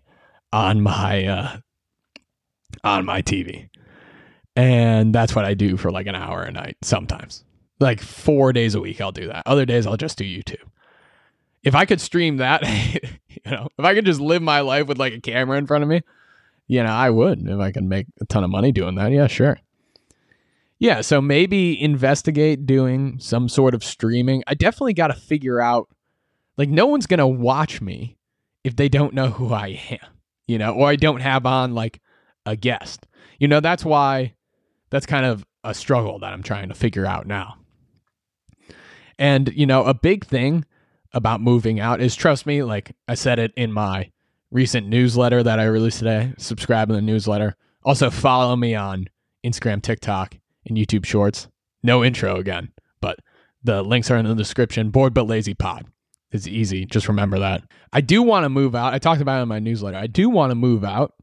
on 0.51 0.81
my 0.81 1.25
uh, 1.25 1.57
on 2.83 3.06
my 3.06 3.21
TV. 3.21 3.69
And 4.56 5.13
that's 5.13 5.35
what 5.35 5.45
I 5.45 5.53
do 5.53 5.77
for 5.77 5.91
like 5.91 6.07
an 6.07 6.15
hour 6.15 6.41
a 6.41 6.51
night 6.51 6.77
sometimes. 6.81 7.44
Like 7.79 8.01
4 8.01 8.51
days 8.53 8.75
a 8.75 8.81
week 8.81 9.00
I'll 9.00 9.11
do 9.11 9.27
that. 9.27 9.44
Other 9.45 9.65
days 9.65 9.88
I'll 9.88 9.97
just 9.97 10.17
do 10.17 10.25
YouTube. 10.25 10.63
If 11.63 11.75
I 11.75 11.85
could 11.85 12.01
stream 12.01 12.38
that, 12.38 12.63
you 13.29 13.51
know, 13.51 13.67
if 13.77 13.85
I 13.85 13.93
could 13.93 14.05
just 14.05 14.19
live 14.19 14.41
my 14.41 14.62
life 14.62 14.88
with 14.88 14.98
like 14.98 15.13
a 15.13 15.22
camera 15.22 15.57
in 15.57 15.67
front 15.67 15.84
of 15.84 15.89
me, 15.89 16.01
you 16.67 16.84
know, 16.84 16.89
I 16.91 17.10
would. 17.10 17.48
If 17.48 17.60
I 17.60 17.72
could 17.72 17.84
make 17.84 18.07
a 18.22 18.25
ton 18.25 18.43
of 18.43 18.50
money 18.50 18.72
doing 18.72 18.95
that, 18.95 19.12
yeah, 19.12 19.27
sure. 19.27 19.57
Yeah, 20.77 21.01
so 21.01 21.19
maybe 21.19 21.79
investigate 21.81 22.65
doing 22.65 23.19
some 23.19 23.50
sort 23.50 23.74
of 23.74 23.84
streaming. 23.84 24.43
I 24.48 24.53
definitely 24.53 24.93
got 24.93 25.07
to 25.07 25.13
figure 25.13 25.60
out 25.60 25.89
like 26.60 26.70
no 26.70 26.86
one's 26.86 27.08
going 27.08 27.18
to 27.18 27.25
watch 27.25 27.82
me 27.82 28.18
if 28.63 28.75
they 28.75 28.89
don't 28.89 29.16
know 29.16 29.30
who 29.30 29.51
I 29.51 29.82
am 29.89 30.20
you 30.50 30.58
know, 30.58 30.74
or 30.74 30.89
I 30.89 30.96
don't 30.96 31.22
have 31.22 31.46
on 31.46 31.75
like 31.75 32.01
a 32.44 32.56
guest. 32.56 33.06
You 33.38 33.48
know, 33.48 33.60
that's 33.60 33.86
why 33.86 34.34
that's 34.89 35.06
kind 35.06 35.24
of 35.24 35.46
a 35.63 35.75
struggle 35.75 36.18
that 36.20 36.34
I'm 36.34 36.42
trying 36.42 36.70
to 36.70 36.74
figure 36.75 37.06
out 37.06 37.28
now. 37.28 37.58
And, 39.20 39.54
you 39.54 39.68
know, 39.68 39.84
a 39.84 39.94
big 39.94 40.25
thing 40.25 40.66
about 41.13 41.39
moving 41.39 41.80
out 41.80 42.01
is 42.01 42.16
trust 42.16 42.48
me, 42.48 42.63
like 42.63 42.96
I 43.08 43.13
said 43.13 43.38
it 43.38 43.54
in 43.56 43.72
my 43.72 44.10
recent 44.50 44.88
newsletter 44.88 45.44
that 45.44 45.60
I 45.60 45.66
released 45.66 46.00
today. 46.00 46.34
Subscribe 46.39 46.88
to 46.88 46.96
the 46.96 47.01
newsletter. 47.01 47.56
Also 47.84 48.10
follow 48.10 48.56
me 48.56 48.74
on 48.74 49.08
Instagram, 49.46 49.84
TikTok, 49.84 50.36
and 50.66 50.75
YouTube 50.75 51.06
Shorts. 51.06 51.48
No 51.84 52.04
intro 52.04 52.38
again, 52.38 52.72
but 53.01 53.20
the 53.63 53.84
links 53.84 54.10
are 54.10 54.18
in 54.18 54.25
the 54.25 54.34
description. 54.34 54.89
Bored 54.89 55.13
but 55.13 55.28
lazy 55.28 55.54
pod 55.54 55.86
is 56.31 56.48
easy. 56.48 56.86
Just 56.86 57.07
remember 57.07 57.39
that. 57.39 57.63
I 57.91 58.01
do 58.01 58.21
want 58.21 58.45
to 58.45 58.50
move 58.50 58.75
out. 58.75 58.93
I 58.93 59.00
talked 59.00 59.21
about 59.21 59.39
it 59.39 59.43
in 59.43 59.50
my 59.50 59.59
newsletter. 59.59 59.98
I 59.98 60.07
do 60.07 60.29
want 60.29 60.51
to 60.51 60.55
move 60.55 60.83
out. 60.83 61.13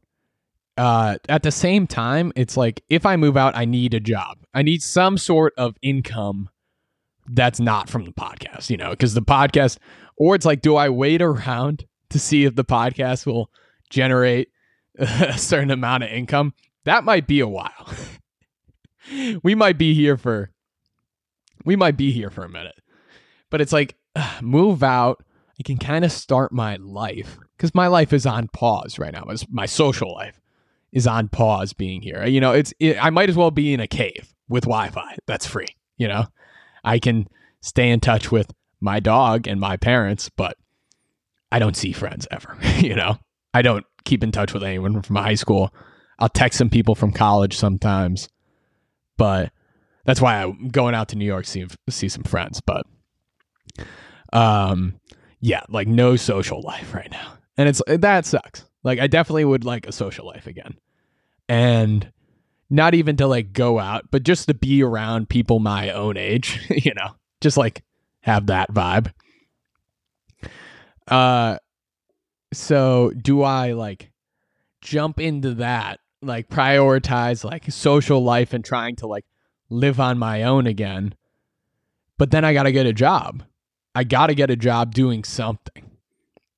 Uh, 0.77 1.17
at 1.27 1.43
the 1.43 1.51
same 1.51 1.87
time, 1.87 2.31
it's 2.35 2.55
like 2.55 2.83
if 2.89 3.05
I 3.05 3.15
move 3.15 3.35
out, 3.35 3.55
I 3.55 3.65
need 3.65 3.93
a 3.93 3.99
job. 3.99 4.37
I 4.53 4.61
need 4.61 4.83
some 4.83 5.17
sort 5.17 5.53
of 5.57 5.75
income 5.81 6.49
that's 7.29 7.59
not 7.59 7.89
from 7.89 8.05
the 8.05 8.11
podcast, 8.11 8.69
you 8.69 8.77
know, 8.77 8.91
because 8.91 9.13
the 9.13 9.21
podcast, 9.21 9.79
or 10.17 10.35
it's 10.35 10.45
like, 10.45 10.61
do 10.61 10.75
I 10.75 10.89
wait 10.89 11.21
around 11.21 11.85
to 12.09 12.19
see 12.19 12.45
if 12.45 12.55
the 12.55 12.65
podcast 12.65 13.25
will 13.25 13.49
generate 13.89 14.49
a 14.99 15.37
certain 15.37 15.71
amount 15.71 16.03
of 16.03 16.09
income? 16.09 16.53
That 16.85 17.03
might 17.03 17.27
be 17.27 17.39
a 17.39 17.47
while. 17.47 17.93
we 19.43 19.55
might 19.55 19.77
be 19.77 19.93
here 19.93 20.15
for, 20.15 20.51
we 21.65 21.75
might 21.75 21.97
be 21.97 22.11
here 22.11 22.29
for 22.29 22.43
a 22.43 22.49
minute. 22.49 22.75
But 23.49 23.61
it's 23.61 23.73
like, 23.73 23.95
move 24.41 24.83
out. 24.83 25.23
I 25.59 25.63
can 25.63 25.77
kind 25.77 26.05
of 26.05 26.11
start 26.11 26.51
my 26.51 26.75
life 26.75 27.39
because 27.55 27.73
my 27.73 27.87
life 27.87 28.13
is 28.13 28.25
on 28.25 28.47
pause 28.49 28.99
right 28.99 29.11
now. 29.11 29.25
My 29.49 29.65
social 29.65 30.13
life 30.13 30.39
is 30.91 31.07
on 31.07 31.29
pause 31.29 31.73
being 31.73 32.01
here. 32.01 32.25
You 32.25 32.39
know, 32.39 32.51
it's 32.51 32.73
it, 32.79 33.03
I 33.03 33.09
might 33.09 33.29
as 33.29 33.35
well 33.35 33.51
be 33.51 33.73
in 33.73 33.79
a 33.79 33.87
cave 33.87 34.33
with 34.47 34.63
Wi-Fi 34.63 35.17
that's 35.25 35.47
free. 35.47 35.67
You 35.97 36.07
know, 36.07 36.25
I 36.83 36.99
can 36.99 37.27
stay 37.61 37.89
in 37.89 37.99
touch 37.99 38.31
with 38.31 38.53
my 38.79 38.99
dog 38.99 39.47
and 39.47 39.59
my 39.59 39.77
parents, 39.77 40.29
but 40.29 40.57
I 41.51 41.59
don't 41.59 41.75
see 41.75 41.91
friends 41.91 42.27
ever, 42.29 42.57
you 42.77 42.95
know? 42.95 43.17
I 43.53 43.61
don't 43.61 43.85
keep 44.05 44.23
in 44.23 44.31
touch 44.31 44.53
with 44.53 44.63
anyone 44.63 45.01
from 45.01 45.15
high 45.15 45.35
school. 45.35 45.73
I'll 46.19 46.29
text 46.29 46.57
some 46.57 46.69
people 46.69 46.95
from 46.95 47.11
college 47.11 47.57
sometimes, 47.57 48.29
but 49.17 49.51
that's 50.05 50.21
why 50.21 50.41
I'm 50.41 50.69
going 50.69 50.95
out 50.95 51.09
to 51.09 51.15
New 51.15 51.25
York 51.25 51.45
see 51.45 51.65
see 51.89 52.09
some 52.09 52.23
friends. 52.23 52.61
But 52.61 52.85
um, 54.33 54.99
yeah, 55.39 55.61
like 55.69 55.87
no 55.87 56.15
social 56.15 56.61
life 56.61 56.93
right 56.93 57.11
now, 57.11 57.33
and 57.57 57.69
it's 57.69 57.81
that 57.87 58.25
sucks. 58.25 58.65
Like 58.83 58.99
I 58.99 59.07
definitely 59.07 59.45
would 59.45 59.63
like 59.63 59.87
a 59.87 59.91
social 59.91 60.25
life 60.25 60.47
again, 60.47 60.75
and 61.47 62.11
not 62.69 62.93
even 62.93 63.15
to 63.17 63.27
like 63.27 63.53
go 63.53 63.79
out, 63.79 64.09
but 64.11 64.23
just 64.23 64.47
to 64.47 64.53
be 64.53 64.83
around 64.83 65.29
people 65.29 65.59
my 65.59 65.91
own 65.91 66.17
age. 66.17 66.59
You 66.69 66.93
know, 66.93 67.15
just 67.41 67.57
like 67.57 67.83
have 68.21 68.47
that 68.47 68.71
vibe. 68.73 69.11
Uh, 71.07 71.57
so 72.53 73.11
do 73.21 73.41
I 73.41 73.73
like 73.73 74.11
jump 74.81 75.19
into 75.19 75.55
that, 75.55 75.99
like 76.21 76.49
prioritize 76.49 77.43
like 77.43 77.69
social 77.71 78.23
life 78.23 78.53
and 78.53 78.63
trying 78.63 78.95
to 78.97 79.07
like 79.07 79.25
live 79.69 79.99
on 79.99 80.17
my 80.17 80.43
own 80.43 80.67
again? 80.67 81.15
But 82.17 82.31
then 82.31 82.45
I 82.45 82.53
got 82.53 82.63
to 82.63 82.71
get 82.71 82.85
a 82.85 82.93
job. 82.93 83.43
I 83.97 84.03
got 84.03 84.27
to 84.27 84.35
get 84.35 84.51
a 84.51 84.55
job 84.55 84.93
doing 84.93 85.23
something. 85.23 85.89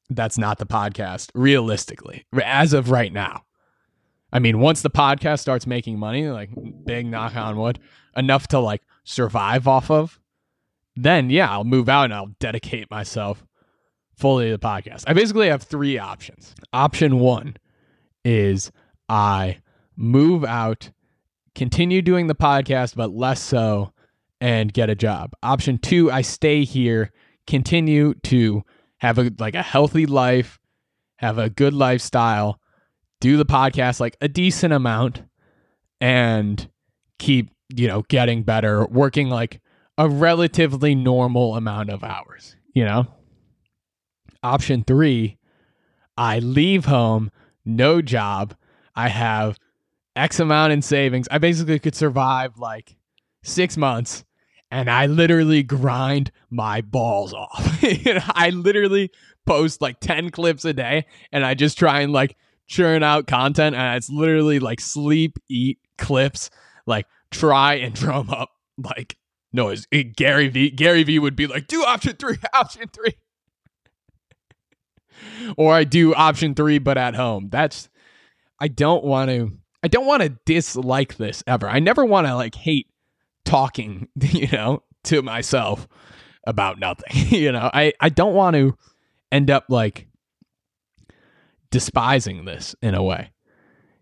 That's 0.10 0.38
not 0.38 0.58
the 0.58 0.66
podcast, 0.66 1.30
realistically, 1.34 2.26
as 2.44 2.74
of 2.74 2.92
right 2.92 3.14
now. 3.14 3.46
I 4.34 4.40
mean, 4.40 4.60
once 4.60 4.82
the 4.82 4.90
podcast 4.90 5.40
starts 5.40 5.66
making 5.66 5.98
money, 5.98 6.28
like 6.28 6.50
big 6.84 7.06
knock 7.06 7.38
on 7.38 7.56
wood, 7.56 7.80
enough 8.18 8.50
to 8.50 8.60
like 8.60 8.82
survive 9.06 9.70
off 9.70 9.90
of, 9.90 10.20
then 10.98 11.30
yeah, 11.30 11.50
I'll 11.50 11.64
move 11.64 11.88
out 11.88 12.04
and 12.04 12.14
I'll 12.14 12.36
dedicate 12.42 12.92
myself 12.92 13.46
fully 14.18 14.48
to 14.48 14.58
the 14.58 14.60
podcast. 14.60 15.06
I 15.08 15.14
basically 15.14 15.48
have 15.48 15.64
three 15.64 15.98
options. 15.98 16.54
Option 16.74 17.20
one 17.20 17.56
is 18.26 18.70
I 19.08 19.60
move 19.96 20.44
out, 20.44 20.92
continue 21.56 22.02
doing 22.02 22.28
the 22.28 22.36
podcast, 22.36 22.98
but 22.98 23.12
less 23.12 23.42
so, 23.42 23.94
and 24.42 24.74
get 24.74 24.90
a 24.90 24.96
job. 24.96 25.32
Option 25.42 25.78
two, 25.78 26.12
I 26.12 26.22
stay 26.22 26.66
here, 26.66 27.14
continue 27.50 28.14
to 28.14 28.64
have 29.00 29.18
a 29.18 29.32
like 29.40 29.56
a 29.56 29.62
healthy 29.62 30.06
life, 30.06 30.60
have 31.18 31.38
a 31.38 31.50
good 31.50 31.74
lifestyle, 31.74 32.62
do 33.20 33.36
the 33.36 33.46
podcast 33.46 34.00
like 34.00 34.16
a 34.22 34.28
decent 34.28 34.72
amount, 34.72 35.24
and 36.00 36.70
keep, 37.18 37.50
you 37.76 37.88
know, 37.88 38.04
getting 38.08 38.44
better, 38.44 38.86
working 38.86 39.30
like 39.30 39.60
a 39.98 40.08
relatively 40.08 40.96
normal 40.96 41.56
amount 41.56 41.90
of 41.90 42.04
hours, 42.04 42.56
you 42.74 42.86
know? 42.86 43.08
Option 44.44 44.84
three, 44.84 45.38
I 46.16 46.40
leave 46.40 46.86
home, 46.86 47.32
no 47.66 48.02
job. 48.02 48.56
I 48.96 49.10
have 49.10 49.58
X 50.16 50.40
amount 50.40 50.72
in 50.72 50.82
savings. 50.82 51.28
I 51.32 51.40
basically 51.40 51.80
could 51.80 51.96
survive 51.96 52.58
like 52.58 52.96
six 53.44 53.76
months 53.76 54.24
and 54.72 54.90
I 54.90 55.08
literally 55.08 55.64
grind 55.64 56.32
my 56.50 56.82
balls 56.82 57.34
off. 57.34 57.80
I 57.84 58.52
literally 58.54 59.12
post 59.46 59.82
like 59.82 60.00
10 60.00 60.30
clips 60.30 60.66
a 60.66 60.74
day 60.74 61.06
and 61.32 61.46
I 61.46 61.54
just 61.54 61.78
try 61.78 62.02
and 62.02 62.14
like 62.14 62.36
churn 62.68 63.04
out 63.04 63.28
content 63.28 63.76
and 63.76 63.98
it's 63.98 64.10
literally 64.10 64.60
like 64.60 64.80
sleep, 64.80 65.40
eat 65.50 65.80
clips, 65.98 66.50
like 66.86 67.08
try 67.32 67.76
and 67.76 67.94
drum 67.96 68.30
up 68.30 68.50
like 68.78 69.18
noise. 69.52 69.88
Eh, 69.92 70.04
Gary 70.04 70.50
V 70.50 70.70
Gary 70.70 71.04
V 71.04 71.20
would 71.20 71.36
be 71.36 71.48
like, 71.48 71.68
do 71.68 71.84
option 71.84 72.16
three, 72.16 72.38
option 72.54 72.90
three 72.94 73.16
or 75.58 75.74
I 75.74 75.84
do 75.84 76.14
option 76.14 76.56
three, 76.56 76.80
but 76.80 76.98
at 76.98 77.16
home. 77.16 77.50
That's 77.50 77.90
I 78.60 78.68
don't 78.68 79.04
want 79.04 79.30
to. 79.30 79.58
I 79.82 79.88
don't 79.88 80.06
want 80.06 80.24
to 80.24 80.38
dislike 80.46 81.16
this 81.16 81.44
ever. 81.48 81.68
I 81.68 81.80
never 81.80 82.04
want 82.04 82.28
to 82.28 82.36
like 82.36 82.56
hate 82.56 82.88
talking, 83.46 84.08
you 84.22 84.48
know, 84.48 84.84
to 85.06 85.22
myself 85.22 85.88
about 86.46 86.80
nothing. 86.80 87.28
you 87.30 87.52
know, 87.52 87.70
I 87.74 87.94
I 88.00 88.10
don't 88.10 88.34
want 88.34 88.56
to 88.56 88.76
end 89.32 89.52
up 89.52 89.66
like 89.70 90.08
despising 91.72 92.46
this 92.46 92.76
in 92.82 92.96
a 92.96 93.04
way. 93.04 93.32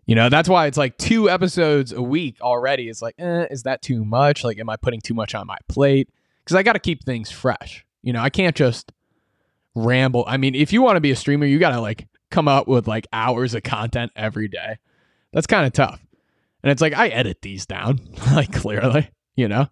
You 0.06 0.14
know, 0.14 0.30
that's 0.30 0.48
why 0.48 0.66
it's 0.66 0.78
like 0.78 0.96
two 0.96 1.28
episodes 1.28 1.92
a 1.92 2.00
week 2.00 2.40
already. 2.40 2.88
It's 2.88 3.02
like, 3.02 3.14
eh, 3.18 3.46
is 3.50 3.64
that 3.64 3.82
too 3.82 4.06
much? 4.06 4.42
Like, 4.42 4.58
am 4.58 4.70
I 4.70 4.76
putting 4.76 5.02
too 5.02 5.12
much 5.12 5.34
on 5.34 5.46
my 5.46 5.58
plate? 5.68 6.08
Because 6.42 6.56
I 6.56 6.62
got 6.62 6.72
to 6.72 6.78
keep 6.78 7.04
things 7.04 7.30
fresh. 7.30 7.84
You 8.00 8.14
know, 8.14 8.22
I 8.22 8.30
can't 8.30 8.56
just 8.56 8.90
ramble. 9.74 10.24
I 10.26 10.38
mean, 10.38 10.54
if 10.54 10.72
you 10.72 10.80
want 10.80 10.96
to 10.96 11.00
be 11.00 11.10
a 11.10 11.16
streamer, 11.16 11.44
you 11.44 11.58
got 11.58 11.72
to 11.72 11.80
like 11.82 12.08
come 12.30 12.48
up 12.48 12.66
with 12.68 12.88
like 12.88 13.06
hours 13.12 13.54
of 13.54 13.62
content 13.64 14.12
every 14.16 14.48
day. 14.48 14.78
That's 15.34 15.46
kind 15.46 15.66
of 15.66 15.74
tough. 15.74 16.02
And 16.62 16.72
it's 16.72 16.80
like 16.80 16.94
I 16.94 17.08
edit 17.08 17.42
these 17.42 17.66
down, 17.66 18.00
like 18.32 18.52
clearly, 18.52 19.10
you 19.38 19.48
know. 19.48 19.68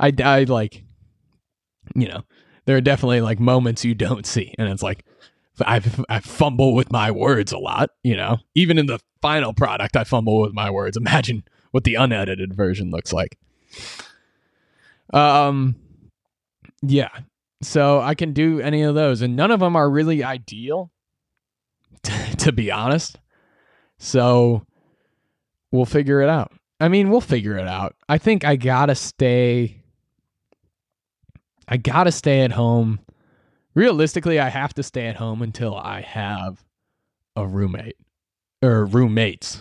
I 0.00 0.12
I 0.24 0.44
like 0.44 0.82
you 1.94 2.08
know, 2.08 2.22
there 2.64 2.76
are 2.76 2.80
definitely 2.80 3.20
like 3.20 3.38
moments 3.38 3.84
you 3.84 3.94
don't 3.94 4.26
see 4.26 4.54
and 4.58 4.68
it's 4.68 4.82
like 4.82 5.04
I 5.60 5.82
I 6.08 6.20
fumble 6.20 6.74
with 6.74 6.90
my 6.90 7.10
words 7.10 7.52
a 7.52 7.58
lot, 7.58 7.90
you 8.02 8.16
know. 8.16 8.38
Even 8.54 8.78
in 8.78 8.86
the 8.86 8.98
final 9.20 9.52
product 9.52 9.96
I 9.96 10.04
fumble 10.04 10.40
with 10.40 10.54
my 10.54 10.70
words. 10.70 10.96
Imagine 10.96 11.44
what 11.70 11.84
the 11.84 11.94
unedited 11.94 12.54
version 12.54 12.90
looks 12.90 13.12
like. 13.12 13.38
Um 15.12 15.76
yeah, 16.82 17.10
so 17.62 18.00
I 18.00 18.14
can 18.16 18.32
do 18.32 18.60
any 18.60 18.82
of 18.82 18.96
those, 18.96 19.22
and 19.22 19.36
none 19.36 19.52
of 19.52 19.60
them 19.60 19.76
are 19.76 19.88
really 19.88 20.24
ideal, 20.24 20.90
to 22.38 22.50
be 22.50 22.72
honest. 22.72 23.18
So 23.98 24.66
we'll 25.70 25.86
figure 25.86 26.20
it 26.22 26.28
out. 26.28 26.52
I 26.82 26.88
mean, 26.88 27.10
we'll 27.10 27.20
figure 27.20 27.56
it 27.56 27.68
out. 27.68 27.94
I 28.08 28.18
think 28.18 28.44
I 28.44 28.56
gotta 28.56 28.96
stay. 28.96 29.84
I 31.68 31.76
gotta 31.76 32.10
stay 32.10 32.40
at 32.40 32.50
home. 32.50 32.98
Realistically, 33.76 34.40
I 34.40 34.48
have 34.48 34.74
to 34.74 34.82
stay 34.82 35.06
at 35.06 35.14
home 35.14 35.42
until 35.42 35.76
I 35.76 36.00
have 36.00 36.64
a 37.36 37.46
roommate 37.46 37.98
or 38.60 38.84
roommates, 38.84 39.60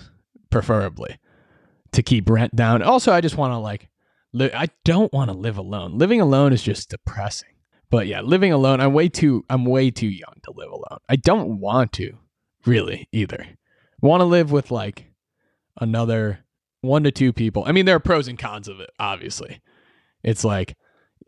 preferably, 0.49 1.19
to 1.91 2.01
keep 2.01 2.27
rent 2.27 2.55
down. 2.55 2.81
Also, 2.81 3.11
I 3.13 3.21
just 3.21 3.37
want 3.37 3.53
to 3.53 3.57
like, 3.57 3.87
li- 4.33 4.51
I 4.51 4.69
don't 4.83 5.13
want 5.13 5.29
to 5.29 5.37
live 5.37 5.59
alone. 5.59 5.99
Living 5.99 6.21
alone 6.21 6.53
is 6.53 6.63
just 6.63 6.89
depressing. 6.89 7.49
But 7.91 8.07
yeah, 8.07 8.21
living 8.21 8.51
alone, 8.51 8.81
I'm 8.81 8.93
way 8.93 9.09
too 9.09 9.45
I'm 9.47 9.65
way 9.65 9.91
too 9.91 10.07
young 10.07 10.39
to 10.41 10.53
live 10.55 10.71
alone. 10.71 10.99
I 11.07 11.17
don't 11.17 11.59
want 11.59 11.93
to 11.93 12.17
really 12.65 13.07
either. 13.11 13.45
Want 14.01 14.21
to 14.21 14.25
live 14.25 14.51
with 14.51 14.71
like 14.71 15.05
another 15.79 16.39
one 16.81 17.03
to 17.03 17.11
two 17.11 17.31
people. 17.31 17.63
I 17.65 17.71
mean, 17.71 17.85
there 17.85 17.95
are 17.95 17.99
pros 17.99 18.27
and 18.27 18.37
cons 18.37 18.67
of 18.67 18.79
it, 18.79 18.89
obviously. 18.99 19.61
It's 20.23 20.43
like 20.43 20.75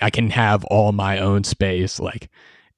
I 0.01 0.09
can 0.09 0.31
have 0.31 0.65
all 0.65 0.91
my 0.91 1.19
own 1.19 1.43
space. 1.43 1.99
Like 1.99 2.29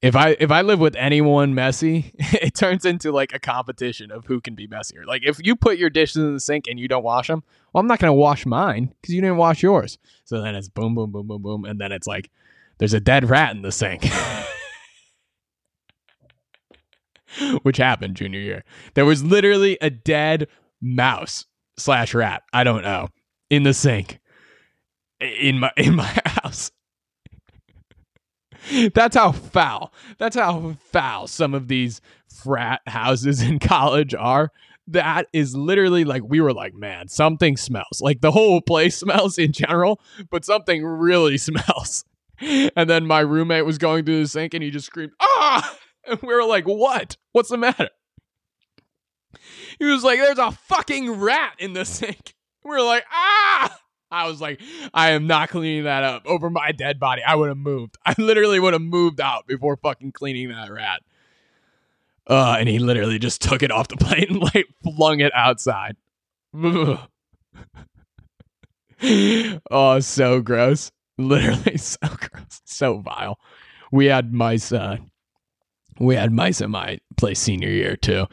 if 0.01 0.15
I 0.15 0.35
if 0.39 0.51
I 0.51 0.61
live 0.61 0.79
with 0.79 0.95
anyone 0.95 1.53
messy, 1.55 2.13
it 2.19 2.53
turns 2.55 2.85
into 2.85 3.11
like 3.11 3.33
a 3.33 3.39
competition 3.39 4.11
of 4.11 4.25
who 4.25 4.39
can 4.41 4.55
be 4.55 4.67
messier. 4.67 5.05
Like 5.05 5.23
if 5.25 5.39
you 5.45 5.55
put 5.55 5.77
your 5.77 5.89
dishes 5.89 6.17
in 6.17 6.33
the 6.33 6.39
sink 6.39 6.67
and 6.67 6.79
you 6.79 6.87
don't 6.87 7.03
wash 7.03 7.27
them, 7.27 7.43
well, 7.73 7.81
I'm 7.81 7.87
not 7.87 7.99
going 7.99 8.09
to 8.09 8.13
wash 8.13 8.45
mine 8.45 8.93
because 9.01 9.15
you 9.15 9.21
didn't 9.21 9.37
wash 9.37 9.63
yours. 9.63 9.97
So 10.25 10.41
then 10.41 10.55
it's 10.55 10.69
boom, 10.69 10.95
boom, 10.95 11.11
boom, 11.11 11.27
boom, 11.27 11.41
boom, 11.41 11.65
and 11.65 11.79
then 11.79 11.91
it's 11.91 12.07
like 12.07 12.29
there's 12.77 12.93
a 12.93 12.99
dead 12.99 13.29
rat 13.29 13.55
in 13.55 13.61
the 13.61 13.71
sink. 13.71 14.05
Which 17.63 17.75
happened 17.77 18.15
junior 18.15 18.39
year. 18.39 18.63
There 18.93 19.03
was 19.03 19.21
literally 19.21 19.77
a 19.81 19.89
dead 19.89 20.47
mouse 20.81 21.47
slash 21.77 22.13
rat. 22.13 22.43
I 22.53 22.63
don't 22.63 22.83
know 22.83 23.09
in 23.49 23.63
the 23.63 23.73
sink 23.73 24.19
in 25.21 25.59
my 25.59 25.71
in 25.77 25.95
my 25.95 26.19
house. 26.25 26.71
That's 28.93 29.15
how 29.15 29.31
foul. 29.31 29.93
That's 30.17 30.35
how 30.35 30.75
foul 30.91 31.27
some 31.27 31.53
of 31.53 31.67
these 31.67 32.01
frat 32.27 32.81
houses 32.87 33.41
in 33.41 33.59
college 33.59 34.15
are. 34.15 34.51
That 34.87 35.27
is 35.33 35.55
literally 35.55 36.03
like 36.03 36.23
we 36.25 36.41
were 36.41 36.53
like, 36.53 36.73
man, 36.73 37.07
something 37.07 37.57
smells. 37.57 38.01
Like 38.01 38.21
the 38.21 38.31
whole 38.31 38.61
place 38.61 38.97
smells 38.99 39.37
in 39.37 39.51
general, 39.51 40.01
but 40.29 40.45
something 40.45 40.83
really 40.83 41.37
smells. 41.39 42.05
And 42.39 42.89
then 42.89 43.05
my 43.05 43.21
roommate 43.21 43.65
was 43.65 43.77
going 43.77 44.03
through 44.03 44.23
the 44.23 44.27
sink 44.27 44.53
and 44.53 44.63
he 44.63 44.69
just 44.69 44.87
screamed, 44.87 45.13
ah! 45.21 45.77
And 46.07 46.19
we 46.21 46.33
were 46.33 46.43
like, 46.43 46.65
what? 46.65 47.17
What's 47.31 47.49
the 47.49 47.57
matter? 47.57 47.89
He 49.79 49.85
was 49.85 50.03
like, 50.03 50.19
there's 50.19 50.37
a 50.37 50.51
fucking 50.51 51.11
rat 51.11 51.55
in 51.59 51.73
the 51.73 51.85
sink. 51.85 52.33
We're 52.63 52.81
like, 52.81 53.05
ah! 53.11 53.77
I 54.11 54.27
was 54.27 54.39
like, 54.39 54.61
I 54.93 55.11
am 55.11 55.27
not 55.27 55.49
cleaning 55.49 55.83
that 55.83 56.03
up 56.03 56.25
over 56.25 56.49
my 56.49 56.71
dead 56.71 56.99
body. 56.99 57.21
I 57.23 57.35
would 57.35 57.49
have 57.49 57.57
moved. 57.57 57.97
I 58.05 58.15
literally 58.17 58.59
would 58.59 58.73
have 58.73 58.81
moved 58.81 59.19
out 59.19 59.47
before 59.47 59.75
fucking 59.77 60.13
cleaning 60.13 60.49
that 60.49 60.71
rat. 60.71 61.01
Uh, 62.27 62.55
and 62.59 62.67
he 62.69 62.79
literally 62.79 63.19
just 63.19 63.41
took 63.41 63.61
it 63.61 63.71
off 63.71 63.87
the 63.87 63.97
plate 63.99 64.29
and 64.29 64.39
like 64.39 64.67
flung 64.83 65.19
it 65.19 65.33
outside. 65.35 65.95
oh, 69.71 69.99
so 69.99 70.41
gross. 70.41 70.91
Literally 71.17 71.77
so 71.77 72.07
gross, 72.07 72.61
so 72.65 72.99
vile. 72.99 73.39
We 73.91 74.05
had 74.05 74.33
mice. 74.33 74.71
Uh, 74.71 74.97
we 75.99 76.15
had 76.15 76.31
mice 76.31 76.61
in 76.61 76.71
my 76.71 76.99
place 77.17 77.39
senior 77.39 77.69
year 77.69 77.95
too. 77.95 78.27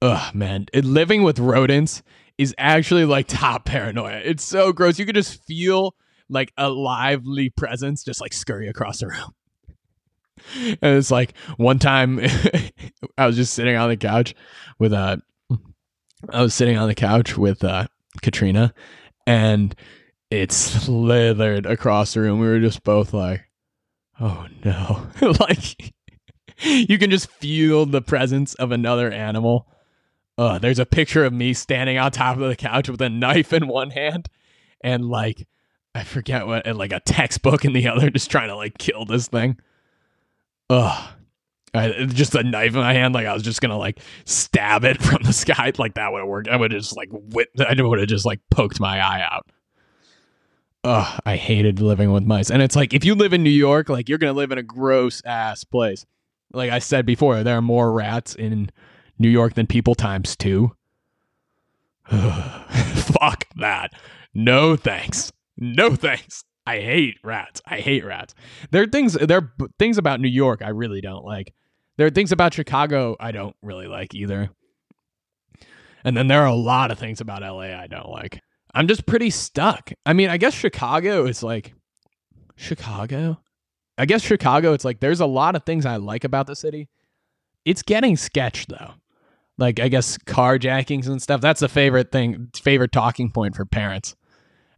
Ugh, 0.00 0.34
man, 0.34 0.66
it, 0.72 0.84
living 0.84 1.22
with 1.22 1.38
rodents 1.38 2.02
is 2.36 2.54
actually 2.56 3.04
like 3.04 3.26
top 3.28 3.64
paranoia. 3.64 4.20
It's 4.24 4.44
so 4.44 4.72
gross. 4.72 4.98
You 4.98 5.06
can 5.06 5.14
just 5.14 5.44
feel 5.44 5.94
like 6.28 6.52
a 6.56 6.68
lively 6.68 7.50
presence 7.50 8.04
just 8.04 8.20
like 8.20 8.32
scurry 8.32 8.68
across 8.68 9.00
the 9.00 9.08
room. 9.08 9.30
And 10.54 10.96
it's 10.96 11.10
like 11.10 11.36
one 11.56 11.80
time 11.80 12.20
I 13.18 13.26
was 13.26 13.34
just 13.34 13.52
sitting 13.54 13.74
on 13.74 13.88
the 13.88 13.96
couch 13.96 14.36
with 14.78 14.92
uh 14.92 15.16
I 16.30 16.42
was 16.42 16.54
sitting 16.54 16.78
on 16.78 16.86
the 16.86 16.94
couch 16.94 17.36
with 17.36 17.64
uh 17.64 17.88
Katrina 18.22 18.72
and 19.26 19.74
it 20.30 20.52
slithered 20.52 21.66
across 21.66 22.14
the 22.14 22.20
room. 22.20 22.38
We 22.38 22.46
were 22.46 22.60
just 22.60 22.84
both 22.84 23.12
like, 23.12 23.42
oh 24.20 24.46
no. 24.64 25.08
like 25.20 25.92
you 26.62 26.98
can 26.98 27.10
just 27.10 27.28
feel 27.32 27.84
the 27.84 28.00
presence 28.00 28.54
of 28.54 28.70
another 28.70 29.10
animal 29.10 29.66
uh, 30.38 30.58
there's 30.58 30.78
a 30.78 30.86
picture 30.86 31.24
of 31.24 31.32
me 31.32 31.52
standing 31.52 31.98
on 31.98 32.10
top 32.12 32.38
of 32.38 32.48
the 32.48 32.56
couch 32.56 32.88
with 32.88 33.02
a 33.02 33.10
knife 33.10 33.52
in 33.52 33.68
one 33.68 33.90
hand 33.90 34.28
and 34.80 35.04
like 35.04 35.46
I 35.94 36.04
forget 36.04 36.46
what 36.46 36.66
and 36.66 36.78
like 36.78 36.92
a 36.92 37.00
textbook 37.00 37.64
in 37.64 37.72
the 37.72 37.88
other, 37.88 38.10
just 38.10 38.30
trying 38.30 38.48
to 38.48 38.56
like 38.56 38.78
kill 38.78 39.04
this 39.04 39.28
thing. 39.28 39.58
Ugh. 40.70 41.14
I, 41.74 42.06
just 42.06 42.34
a 42.34 42.42
knife 42.42 42.74
in 42.74 42.80
my 42.80 42.94
hand, 42.94 43.14
like 43.14 43.26
I 43.26 43.34
was 43.34 43.42
just 43.42 43.60
gonna 43.60 43.76
like 43.76 44.00
stab 44.24 44.84
it 44.84 45.02
from 45.02 45.22
the 45.22 45.32
sky, 45.32 45.72
like 45.76 45.94
that 45.94 46.12
would 46.12 46.20
have 46.20 46.28
worked. 46.28 46.48
I 46.48 46.56
would 46.56 46.72
have 46.72 46.80
just 46.80 46.96
like 46.96 47.10
whip, 47.10 47.48
I 47.58 47.74
would 47.80 47.98
have 47.98 48.08
just 48.08 48.24
like 48.24 48.40
poked 48.50 48.80
my 48.80 49.00
eye 49.00 49.20
out. 49.20 49.46
Ugh, 50.84 51.20
I 51.26 51.36
hated 51.36 51.80
living 51.80 52.12
with 52.12 52.24
mice, 52.24 52.50
and 52.50 52.62
it's 52.62 52.76
like 52.76 52.94
if 52.94 53.04
you 53.04 53.14
live 53.14 53.32
in 53.32 53.42
New 53.42 53.50
York, 53.50 53.88
like 53.88 54.08
you're 54.08 54.18
gonna 54.18 54.32
live 54.32 54.52
in 54.52 54.58
a 54.58 54.62
gross 54.62 55.20
ass 55.26 55.64
place. 55.64 56.06
Like 56.52 56.70
I 56.70 56.78
said 56.78 57.04
before, 57.04 57.42
there 57.42 57.58
are 57.58 57.62
more 57.62 57.92
rats 57.92 58.34
in 58.34 58.70
New 59.18 59.28
York 59.28 59.54
than 59.54 59.66
people 59.66 59.94
times 59.94 60.36
two. 60.36 60.72
Fuck 62.08 63.44
that. 63.56 63.92
No 64.32 64.76
thanks. 64.76 65.32
No 65.56 65.94
thanks. 65.94 66.44
I 66.66 66.80
hate 66.80 67.18
rats. 67.24 67.60
I 67.66 67.80
hate 67.80 68.04
rats. 68.04 68.34
There 68.70 68.82
are 68.82 68.86
things 68.86 69.14
there 69.14 69.38
are 69.38 69.68
things 69.78 69.98
about 69.98 70.20
New 70.20 70.28
York 70.28 70.62
I 70.62 70.70
really 70.70 71.00
don't 71.00 71.24
like. 71.24 71.52
There 71.96 72.06
are 72.06 72.10
things 72.10 72.32
about 72.32 72.54
Chicago 72.54 73.16
I 73.18 73.32
don't 73.32 73.56
really 73.62 73.88
like 73.88 74.14
either. 74.14 74.50
And 76.04 76.16
then 76.16 76.28
there 76.28 76.42
are 76.42 76.46
a 76.46 76.54
lot 76.54 76.90
of 76.90 76.98
things 76.98 77.20
about 77.20 77.42
LA 77.42 77.76
I 77.76 77.88
don't 77.88 78.08
like. 78.10 78.40
I'm 78.74 78.86
just 78.86 79.06
pretty 79.06 79.30
stuck. 79.30 79.92
I 80.06 80.12
mean, 80.12 80.30
I 80.30 80.36
guess 80.36 80.54
Chicago 80.54 81.26
is 81.26 81.42
like 81.42 81.74
Chicago. 82.56 83.40
I 83.98 84.06
guess 84.06 84.22
Chicago 84.22 84.72
it's 84.72 84.84
like 84.84 85.00
there's 85.00 85.20
a 85.20 85.26
lot 85.26 85.56
of 85.56 85.64
things 85.64 85.84
I 85.84 85.96
like 85.96 86.24
about 86.24 86.46
the 86.46 86.56
city. 86.56 86.88
It's 87.64 87.82
getting 87.82 88.16
sketched 88.16 88.68
though 88.68 88.94
like 89.58 89.80
I 89.80 89.88
guess 89.88 90.16
carjackings 90.18 91.08
and 91.08 91.20
stuff. 91.20 91.40
That's 91.40 91.62
a 91.62 91.68
favorite 91.68 92.10
thing, 92.12 92.48
favorite 92.54 92.92
talking 92.92 93.30
point 93.30 93.56
for 93.56 93.64
parents. 93.64 94.16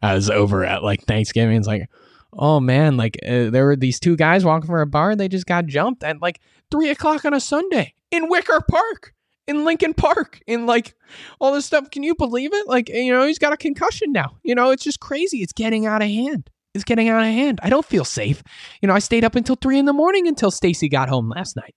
I 0.02 0.14
was 0.14 0.30
over 0.30 0.64
at 0.64 0.82
like 0.82 1.04
Thanksgiving. 1.04 1.56
It's 1.56 1.66
like, 1.66 1.88
oh 2.32 2.58
man, 2.58 2.96
like 2.96 3.18
uh, 3.22 3.50
there 3.50 3.66
were 3.66 3.76
these 3.76 4.00
two 4.00 4.16
guys 4.16 4.44
walking 4.44 4.66
for 4.66 4.80
a 4.80 4.86
bar. 4.86 5.10
And 5.10 5.20
they 5.20 5.28
just 5.28 5.46
got 5.46 5.66
jumped 5.66 6.02
at 6.02 6.20
like 6.22 6.40
three 6.70 6.90
o'clock 6.90 7.24
on 7.24 7.34
a 7.34 7.40
Sunday 7.40 7.94
in 8.10 8.28
Wicker 8.28 8.60
Park, 8.68 9.14
in 9.46 9.64
Lincoln 9.64 9.94
Park, 9.94 10.40
in 10.46 10.66
like 10.66 10.94
all 11.38 11.52
this 11.52 11.66
stuff. 11.66 11.90
Can 11.90 12.02
you 12.02 12.14
believe 12.14 12.54
it? 12.54 12.66
Like 12.66 12.88
you 12.88 13.12
know, 13.12 13.26
he's 13.26 13.38
got 13.38 13.52
a 13.52 13.58
concussion 13.58 14.12
now. 14.12 14.38
You 14.42 14.54
know, 14.54 14.70
it's 14.70 14.84
just 14.84 15.00
crazy. 15.00 15.38
It's 15.38 15.52
getting 15.52 15.86
out 15.86 16.02
of 16.02 16.08
hand. 16.08 16.48
It's 16.72 16.84
getting 16.84 17.08
out 17.08 17.20
of 17.20 17.26
hand. 17.26 17.58
I 17.62 17.68
don't 17.68 17.84
feel 17.84 18.04
safe. 18.04 18.42
You 18.80 18.86
know, 18.86 18.94
I 18.94 19.00
stayed 19.00 19.24
up 19.24 19.34
until 19.34 19.56
three 19.56 19.78
in 19.78 19.86
the 19.86 19.92
morning 19.92 20.28
until 20.28 20.52
Stacy 20.52 20.88
got 20.88 21.08
home 21.08 21.28
last 21.28 21.56
night. 21.56 21.74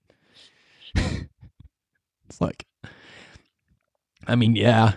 it's 0.95 2.39
like 2.39 2.67
I 4.27 4.35
mean, 4.35 4.55
yeah. 4.55 4.93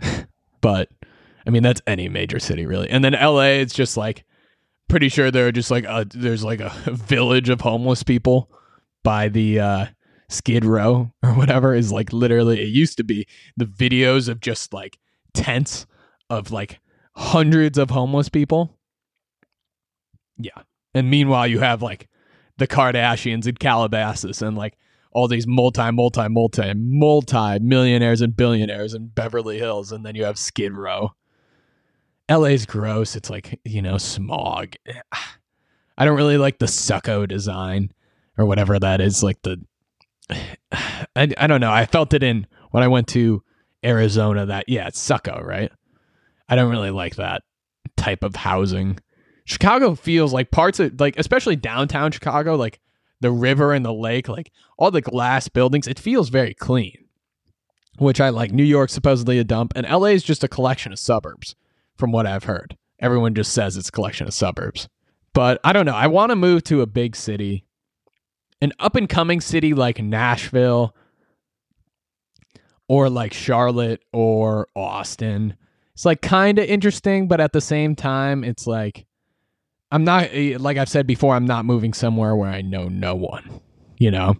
but 0.60 0.88
I 1.46 1.50
mean, 1.50 1.62
that's 1.62 1.82
any 1.86 2.08
major 2.08 2.38
city 2.38 2.66
really. 2.66 2.88
And 2.88 3.04
then 3.04 3.12
LA, 3.12 3.60
it's 3.60 3.74
just 3.74 3.96
like 3.96 4.24
pretty 4.88 5.08
sure 5.08 5.30
there 5.30 5.46
are 5.46 5.52
just 5.52 5.70
like 5.70 5.84
a, 5.84 6.06
there's 6.14 6.44
like 6.44 6.60
a 6.60 6.70
village 6.90 7.48
of 7.48 7.60
homeless 7.60 8.02
people 8.02 8.50
by 9.02 9.28
the 9.28 9.58
uh 9.58 9.86
Skid 10.28 10.64
Row 10.64 11.12
or 11.22 11.30
whatever 11.34 11.74
is 11.74 11.92
like 11.92 12.12
literally 12.12 12.60
it 12.60 12.68
used 12.68 12.96
to 12.96 13.04
be 13.04 13.26
the 13.56 13.66
videos 13.66 14.28
of 14.28 14.40
just 14.40 14.72
like 14.72 14.98
tents 15.34 15.86
of 16.30 16.50
like 16.50 16.80
hundreds 17.14 17.78
of 17.78 17.90
homeless 17.90 18.28
people. 18.28 18.78
Yeah. 20.38 20.62
And 20.94 21.10
meanwhile 21.10 21.46
you 21.46 21.60
have 21.60 21.82
like 21.82 22.08
the 22.58 22.66
Kardashians 22.66 23.46
in 23.46 23.56
Calabasas 23.56 24.42
and 24.42 24.56
like 24.56 24.76
all 25.12 25.28
these 25.28 25.46
multi, 25.46 25.90
multi, 25.90 26.28
multi, 26.28 26.74
multi 26.74 27.58
millionaires 27.58 28.20
and 28.20 28.36
billionaires 28.36 28.94
in 28.94 29.08
Beverly 29.08 29.58
Hills, 29.58 29.92
and 29.92 30.04
then 30.04 30.14
you 30.14 30.24
have 30.24 30.38
Skid 30.38 30.72
Row. 30.72 31.12
LA's 32.30 32.66
gross. 32.66 33.14
It's 33.16 33.30
like, 33.30 33.60
you 33.64 33.82
know, 33.82 33.98
smog. 33.98 34.74
I 35.98 36.04
don't 36.04 36.16
really 36.16 36.38
like 36.38 36.58
the 36.58 36.68
stucco 36.68 37.26
design 37.26 37.92
or 38.38 38.46
whatever 38.46 38.78
that 38.78 39.00
is. 39.00 39.22
Like 39.22 39.42
the, 39.42 39.62
I, 40.72 41.28
I 41.36 41.46
don't 41.46 41.60
know. 41.60 41.72
I 41.72 41.86
felt 41.86 42.14
it 42.14 42.22
in 42.22 42.46
when 42.70 42.82
I 42.82 42.88
went 42.88 43.08
to 43.08 43.42
Arizona 43.84 44.46
that, 44.46 44.68
yeah, 44.68 44.88
it's 44.88 44.98
stucco, 44.98 45.40
right? 45.42 45.70
I 46.48 46.54
don't 46.54 46.70
really 46.70 46.90
like 46.90 47.16
that 47.16 47.42
type 47.96 48.22
of 48.22 48.36
housing. 48.36 48.98
Chicago 49.44 49.94
feels 49.94 50.32
like 50.32 50.50
parts 50.50 50.80
of, 50.80 50.98
like, 51.00 51.18
especially 51.18 51.56
downtown 51.56 52.12
Chicago, 52.12 52.56
like, 52.56 52.80
the 53.22 53.32
river 53.32 53.72
and 53.72 53.84
the 53.84 53.92
lake, 53.92 54.28
like 54.28 54.52
all 54.76 54.90
the 54.90 55.00
glass 55.00 55.48
buildings, 55.48 55.88
it 55.88 55.98
feels 55.98 56.28
very 56.28 56.52
clean, 56.52 57.06
which 57.98 58.20
I 58.20 58.28
like. 58.28 58.52
New 58.52 58.64
York's 58.64 58.92
supposedly 58.92 59.38
a 59.38 59.44
dump, 59.44 59.72
and 59.74 59.86
LA 59.88 60.08
is 60.08 60.22
just 60.22 60.44
a 60.44 60.48
collection 60.48 60.92
of 60.92 60.98
suburbs, 60.98 61.54
from 61.96 62.12
what 62.12 62.26
I've 62.26 62.44
heard. 62.44 62.76
Everyone 63.00 63.34
just 63.34 63.52
says 63.52 63.76
it's 63.76 63.88
a 63.88 63.92
collection 63.92 64.26
of 64.26 64.34
suburbs. 64.34 64.88
But 65.34 65.60
I 65.64 65.72
don't 65.72 65.86
know. 65.86 65.94
I 65.94 66.08
want 66.08 66.30
to 66.30 66.36
move 66.36 66.62
to 66.64 66.82
a 66.82 66.86
big 66.86 67.16
city, 67.16 67.64
an 68.60 68.72
up 68.78 68.96
and 68.96 69.08
coming 69.08 69.40
city 69.40 69.72
like 69.72 70.02
Nashville 70.02 70.94
or 72.88 73.08
like 73.08 73.32
Charlotte 73.32 74.02
or 74.12 74.68
Austin. 74.76 75.56
It's 75.94 76.04
like 76.04 76.20
kind 76.20 76.58
of 76.58 76.66
interesting, 76.66 77.28
but 77.28 77.40
at 77.40 77.52
the 77.52 77.60
same 77.60 77.94
time, 77.94 78.44
it's 78.44 78.66
like 78.66 79.06
I'm 79.92 80.04
not 80.04 80.30
eh, 80.32 80.56
like 80.58 80.78
I've 80.78 80.88
said 80.88 81.06
before. 81.06 81.36
I'm 81.36 81.44
not 81.44 81.66
moving 81.66 81.92
somewhere 81.92 82.34
where 82.34 82.50
I 82.50 82.62
know 82.62 82.88
no 82.88 83.14
one. 83.14 83.60
You 83.98 84.10
know. 84.10 84.34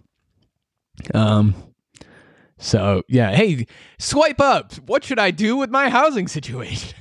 Um. 1.13 1.53
So 2.57 3.03
yeah. 3.07 3.35
Hey, 3.35 3.67
swipe 3.99 4.41
up. 4.41 4.73
What 4.87 5.03
should 5.03 5.19
I 5.19 5.31
do 5.31 5.55
with 5.55 5.69
my 5.69 5.89
housing 5.89 6.27
situation? 6.27 6.97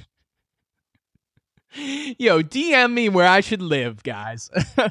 Yo, 1.75 2.43
DM 2.43 2.93
me 2.93 3.09
where 3.09 3.27
I 3.27 3.41
should 3.41 3.62
live, 3.62 4.03
guys. 4.03 4.51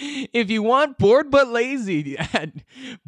if 0.00 0.50
you 0.50 0.62
want 0.62 0.98
bored 0.98 1.30
but 1.30 1.48
lazy 1.48 2.18
at 2.18 2.50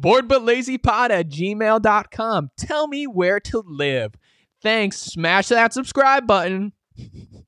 boredbutlazypod 0.01 1.11
at 1.11 1.29
gmail.com 1.29 2.49
tell 2.57 2.87
me 2.87 3.05
where 3.05 3.39
to 3.39 3.61
live 3.67 4.15
thanks 4.63 4.97
smash 4.97 5.49
that 5.49 5.71
subscribe 5.71 6.25
button 6.25 6.73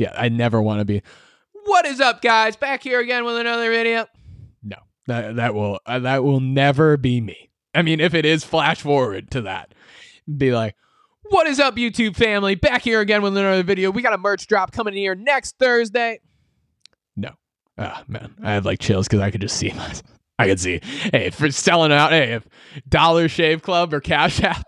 yeah, 0.00 0.14
I 0.16 0.30
never 0.30 0.62
want 0.62 0.78
to 0.78 0.86
be. 0.86 1.02
What 1.66 1.84
is 1.84 2.00
up, 2.00 2.22
guys? 2.22 2.56
Back 2.56 2.82
here 2.82 3.00
again 3.00 3.26
with 3.26 3.36
another 3.36 3.70
video. 3.70 4.06
No, 4.62 4.78
that 5.06 5.36
that 5.36 5.54
will 5.54 5.78
uh, 5.84 5.98
that 5.98 6.24
will 6.24 6.40
never 6.40 6.96
be 6.96 7.20
me. 7.20 7.50
I 7.74 7.82
mean, 7.82 8.00
if 8.00 8.14
it 8.14 8.24
is, 8.24 8.42
flash 8.42 8.80
forward 8.80 9.30
to 9.32 9.42
that. 9.42 9.74
Be 10.38 10.52
like, 10.52 10.74
what 11.24 11.46
is 11.46 11.60
up, 11.60 11.76
YouTube 11.76 12.16
family? 12.16 12.54
Back 12.54 12.80
here 12.80 13.00
again 13.00 13.20
with 13.20 13.36
another 13.36 13.62
video. 13.62 13.90
We 13.90 14.00
got 14.00 14.14
a 14.14 14.18
merch 14.18 14.46
drop 14.46 14.72
coming 14.72 14.94
here 14.94 15.14
next 15.14 15.58
Thursday. 15.58 16.20
No, 17.14 17.32
ah 17.76 18.02
man, 18.08 18.34
I 18.42 18.52
have 18.52 18.64
like 18.64 18.78
chills 18.78 19.06
because 19.06 19.20
I 19.20 19.30
could 19.30 19.42
just 19.42 19.58
see. 19.58 19.74
I 20.38 20.46
could 20.46 20.60
see. 20.60 20.80
Hey, 21.12 21.28
for 21.28 21.50
selling 21.50 21.92
out. 21.92 22.12
Hey, 22.12 22.32
if 22.32 22.48
Dollar 22.88 23.28
Shave 23.28 23.60
Club 23.60 23.92
or 23.92 24.00
Cash 24.00 24.42
App 24.42 24.64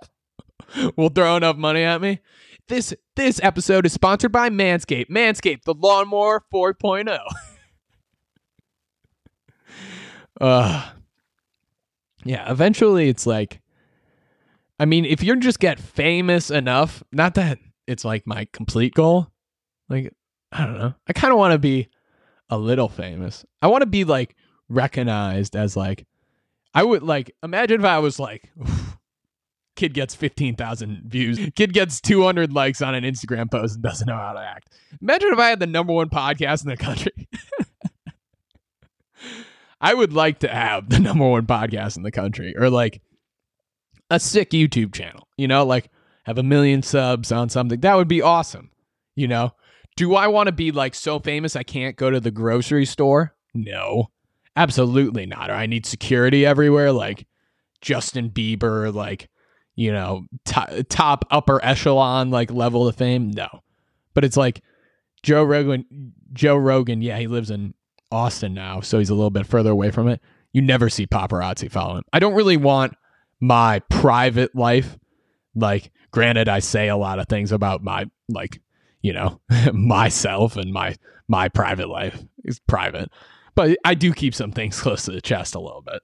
will 0.97 1.09
throw 1.09 1.37
enough 1.37 1.57
money 1.57 1.85
at 1.85 2.03
me, 2.03 2.21
this 2.69 2.95
this 3.17 3.41
episode 3.43 3.87
is 3.87 3.93
sponsored 3.93 4.33
by 4.33 4.51
Manscaped. 4.51 5.11
Manscaped, 5.11 5.65
the 5.65 5.75
lawnmower 5.75 6.43
4.0. 6.53 7.19
uh 10.41 10.91
Yeah, 12.25 12.51
eventually 12.51 13.09
it's 13.09 13.27
like 13.27 13.61
I 14.79 14.85
mean, 14.85 15.05
if 15.05 15.23
you 15.23 15.37
just 15.37 15.61
get 15.61 15.79
famous 15.79 16.51
enough, 16.51 17.03
not 17.13 17.35
that 17.35 17.59
it's 17.87 18.05
like 18.05 18.27
my 18.27 18.49
complete 18.53 18.95
goal. 18.95 19.31
Like, 19.89 20.13
I 20.51 20.65
don't 20.65 20.79
know. 20.79 20.95
I 21.07 21.13
kind 21.13 21.33
of 21.33 21.39
want 21.39 21.53
to 21.53 21.59
be 21.59 21.89
a 22.51 22.59
little 22.59 22.89
famous. 22.89 23.45
I 23.61 23.69
want 23.69 23.83
to 23.83 23.87
be 23.87 24.05
like 24.05 24.35
recognized 24.69 25.55
as 25.55 25.77
like 25.77 26.07
I 26.75 26.83
would 26.83 27.03
like 27.03 27.35
imagine 27.43 27.81
if 27.81 27.87
I 27.87 27.99
was 27.99 28.19
like 28.19 28.51
Kid 29.75 29.95
gets 29.95 30.15
15,000 30.15 31.03
views. 31.07 31.39
Kid 31.55 31.73
gets 31.73 32.01
200 32.01 32.53
likes 32.53 32.83
on 32.83 32.95
an 32.95 33.05
Instagram 33.05 33.51
post 33.51 33.75
and 33.75 33.83
doesn't 33.83 34.07
know 34.07 34.17
how 34.17 34.35
to 34.35 34.41
act. 34.41 34.69
Imagine 35.01 35.33
if 35.33 35.39
I 35.39 35.49
had 35.49 35.61
the 35.61 35.67
number 35.67 35.93
one 35.93 36.11
podcast 36.11 36.63
in 36.65 36.69
the 36.69 36.77
country. 36.77 37.13
I 39.81 39.95
would 39.95 40.13
like 40.13 40.41
to 40.41 40.49
have 40.49 40.89
the 40.89 41.01
number 41.01 41.29
one 41.29 41.47
podcast 41.47 41.97
in 41.97 42.03
the 42.03 42.13
country 42.13 42.55
or 42.57 42.71
like 42.71 43.01
a 44.11 44.21
sick 44.21 44.51
YouTube 44.51 44.95
channel, 44.95 45.27
you 45.37 45.49
know, 45.49 45.65
like 45.65 45.91
have 46.25 46.39
a 46.39 46.43
million 46.43 46.83
subs 46.83 47.33
on 47.33 47.49
something. 47.49 47.81
That 47.81 47.97
would 47.97 48.09
be 48.09 48.23
awesome, 48.23 48.71
you 49.17 49.27
know? 49.27 49.53
Do 49.97 50.15
I 50.15 50.29
want 50.29 50.47
to 50.47 50.53
be 50.53 50.71
like 50.71 50.95
so 50.95 51.19
famous 51.19 51.57
I 51.57 51.63
can't 51.65 51.97
go 51.97 52.11
to 52.11 52.21
the 52.21 52.31
grocery 52.31 52.87
store? 52.87 53.35
No, 53.55 54.11
absolutely 54.55 55.27
not. 55.27 55.51
Or 55.51 55.55
I 55.55 55.67
need 55.67 55.85
security 55.85 56.47
everywhere, 56.47 56.93
like 56.93 57.27
Justin 57.81 58.31
Bieber, 58.31 58.95
like 58.95 59.29
you 59.75 59.93
know, 59.93 60.27
t- 60.45 60.83
top 60.85 61.25
upper 61.31 61.65
echelon 61.65 62.31
like 62.31 62.51
level 62.51 62.87
of 62.87 62.97
fame. 62.97 63.31
No, 63.31 63.49
but 64.15 64.25
it's 64.25 64.37
like 64.37 64.63
Joe 65.23 65.45
Rogan. 65.45 66.13
Joe 66.33 66.57
Rogan, 66.57 67.03
yeah, 67.03 67.19
he 67.19 67.27
lives 67.27 67.51
in 67.51 67.75
Austin 68.11 68.55
now, 68.55 68.81
so 68.81 68.99
he's 68.99 69.11
a 69.11 69.15
little 69.15 69.31
bit 69.31 69.47
further 69.47 69.71
away 69.71 69.91
from 69.91 70.09
it. 70.09 70.21
You 70.53 70.63
never 70.63 70.89
see 70.89 71.07
paparazzi 71.07 71.71
follow 71.71 71.97
him. 71.97 72.05
I 72.13 72.19
don't 72.19 72.35
really 72.35 72.57
want 72.57 72.95
my 73.41 73.81
private 73.91 74.55
life. 74.55 74.99
Like, 75.55 75.91
granted, 76.11 76.49
I 76.49 76.61
say 76.61 76.89
a 76.89 76.97
lot 76.97 77.19
of 77.19 77.29
things 77.29 77.53
about 77.53 77.83
my 77.83 78.07
like, 78.29 78.61
you 79.01 79.13
know, 79.13 79.41
myself 79.73 80.57
and 80.57 80.73
my 80.73 80.97
my 81.29 81.49
private 81.49 81.89
life 81.89 82.23
is 82.45 82.61
private, 82.61 83.11
but 83.55 83.77
I 83.85 83.95
do 83.95 84.13
keep 84.13 84.35
some 84.35 84.53
things 84.53 84.81
close 84.83 85.05
to 85.07 85.13
the 85.13 85.21
chest 85.21 85.55
a 85.55 85.61
little 85.61 85.83
bit. 85.83 86.01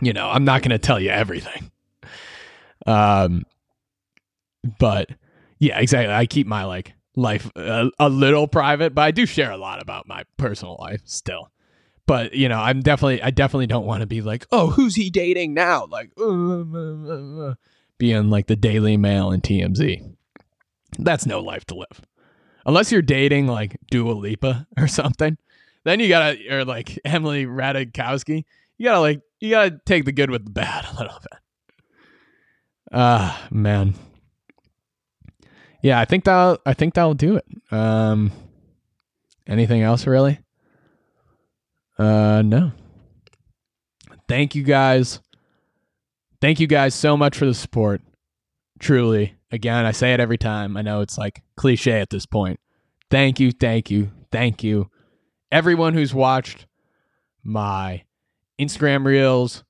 You 0.00 0.12
know, 0.12 0.28
I'm 0.28 0.44
not 0.44 0.62
going 0.62 0.70
to 0.72 0.78
tell 0.78 1.00
you 1.00 1.10
everything. 1.10 1.70
Um, 2.86 3.44
but 4.78 5.10
yeah, 5.58 5.78
exactly. 5.78 6.14
I 6.14 6.26
keep 6.26 6.46
my 6.46 6.64
like 6.64 6.94
life 7.16 7.50
a, 7.56 7.90
a, 7.98 8.08
little 8.08 8.46
private, 8.46 8.94
but 8.94 9.02
I 9.02 9.10
do 9.10 9.26
share 9.26 9.50
a 9.50 9.56
lot 9.56 9.82
about 9.82 10.06
my 10.06 10.24
personal 10.36 10.76
life 10.78 11.00
still. 11.04 11.50
But 12.06 12.34
you 12.34 12.48
know, 12.48 12.60
I'm 12.60 12.80
definitely, 12.80 13.22
I 13.22 13.30
definitely 13.30 13.66
don't 13.66 13.86
want 13.86 14.02
to 14.02 14.06
be 14.06 14.20
like, 14.20 14.46
oh, 14.52 14.68
who's 14.68 14.94
he 14.94 15.10
dating 15.10 15.54
now? 15.54 15.86
Like, 15.86 16.10
uh, 16.18 16.24
uh, 16.24 17.48
uh, 17.48 17.54
being 17.98 18.30
like 18.30 18.46
the 18.46 18.56
Daily 18.56 18.96
Mail 18.96 19.30
and 19.30 19.42
TMZ. 19.42 20.14
That's 20.98 21.26
no 21.26 21.40
life 21.40 21.64
to 21.66 21.74
live, 21.74 22.02
unless 22.64 22.92
you're 22.92 23.02
dating 23.02 23.48
like 23.48 23.76
Dua 23.90 24.12
Lipa 24.12 24.66
or 24.78 24.86
something. 24.86 25.36
Then 25.84 26.00
you 26.00 26.08
gotta, 26.08 26.38
or 26.50 26.64
like 26.64 26.98
Emily 27.04 27.46
Ratajkowski. 27.46 28.44
You 28.78 28.84
gotta 28.84 29.00
like, 29.00 29.20
you 29.40 29.50
gotta 29.50 29.80
take 29.86 30.04
the 30.04 30.12
good 30.12 30.30
with 30.30 30.44
the 30.44 30.50
bad 30.50 30.84
a 30.92 30.98
little 30.98 31.18
bit. 31.20 31.40
Ah, 32.92 33.44
uh, 33.44 33.48
man. 33.54 33.94
Yeah, 35.82 36.00
I 36.00 36.04
think 36.04 36.24
that 36.24 36.60
I 36.66 36.74
think 36.74 36.94
that'll 36.94 37.14
do 37.14 37.36
it. 37.36 37.44
Um 37.70 38.32
anything 39.46 39.82
else 39.82 40.06
really? 40.06 40.38
Uh 41.98 42.42
no. 42.44 42.72
Thank 44.28 44.54
you 44.54 44.62
guys. 44.62 45.20
Thank 46.40 46.60
you 46.60 46.66
guys 46.66 46.94
so 46.94 47.16
much 47.16 47.36
for 47.36 47.46
the 47.46 47.54
support. 47.54 48.02
Truly. 48.78 49.36
Again, 49.52 49.86
I 49.86 49.92
say 49.92 50.12
it 50.12 50.20
every 50.20 50.38
time. 50.38 50.76
I 50.76 50.82
know 50.82 51.00
it's 51.00 51.16
like 51.16 51.42
cliche 51.56 52.00
at 52.00 52.10
this 52.10 52.26
point. 52.26 52.58
Thank 53.10 53.38
you, 53.38 53.52
thank 53.52 53.90
you, 53.90 54.10
thank 54.32 54.64
you. 54.64 54.90
Everyone 55.52 55.94
who's 55.94 56.12
watched 56.12 56.66
my 57.44 58.02
Instagram 58.60 59.04
reels, 59.04 59.62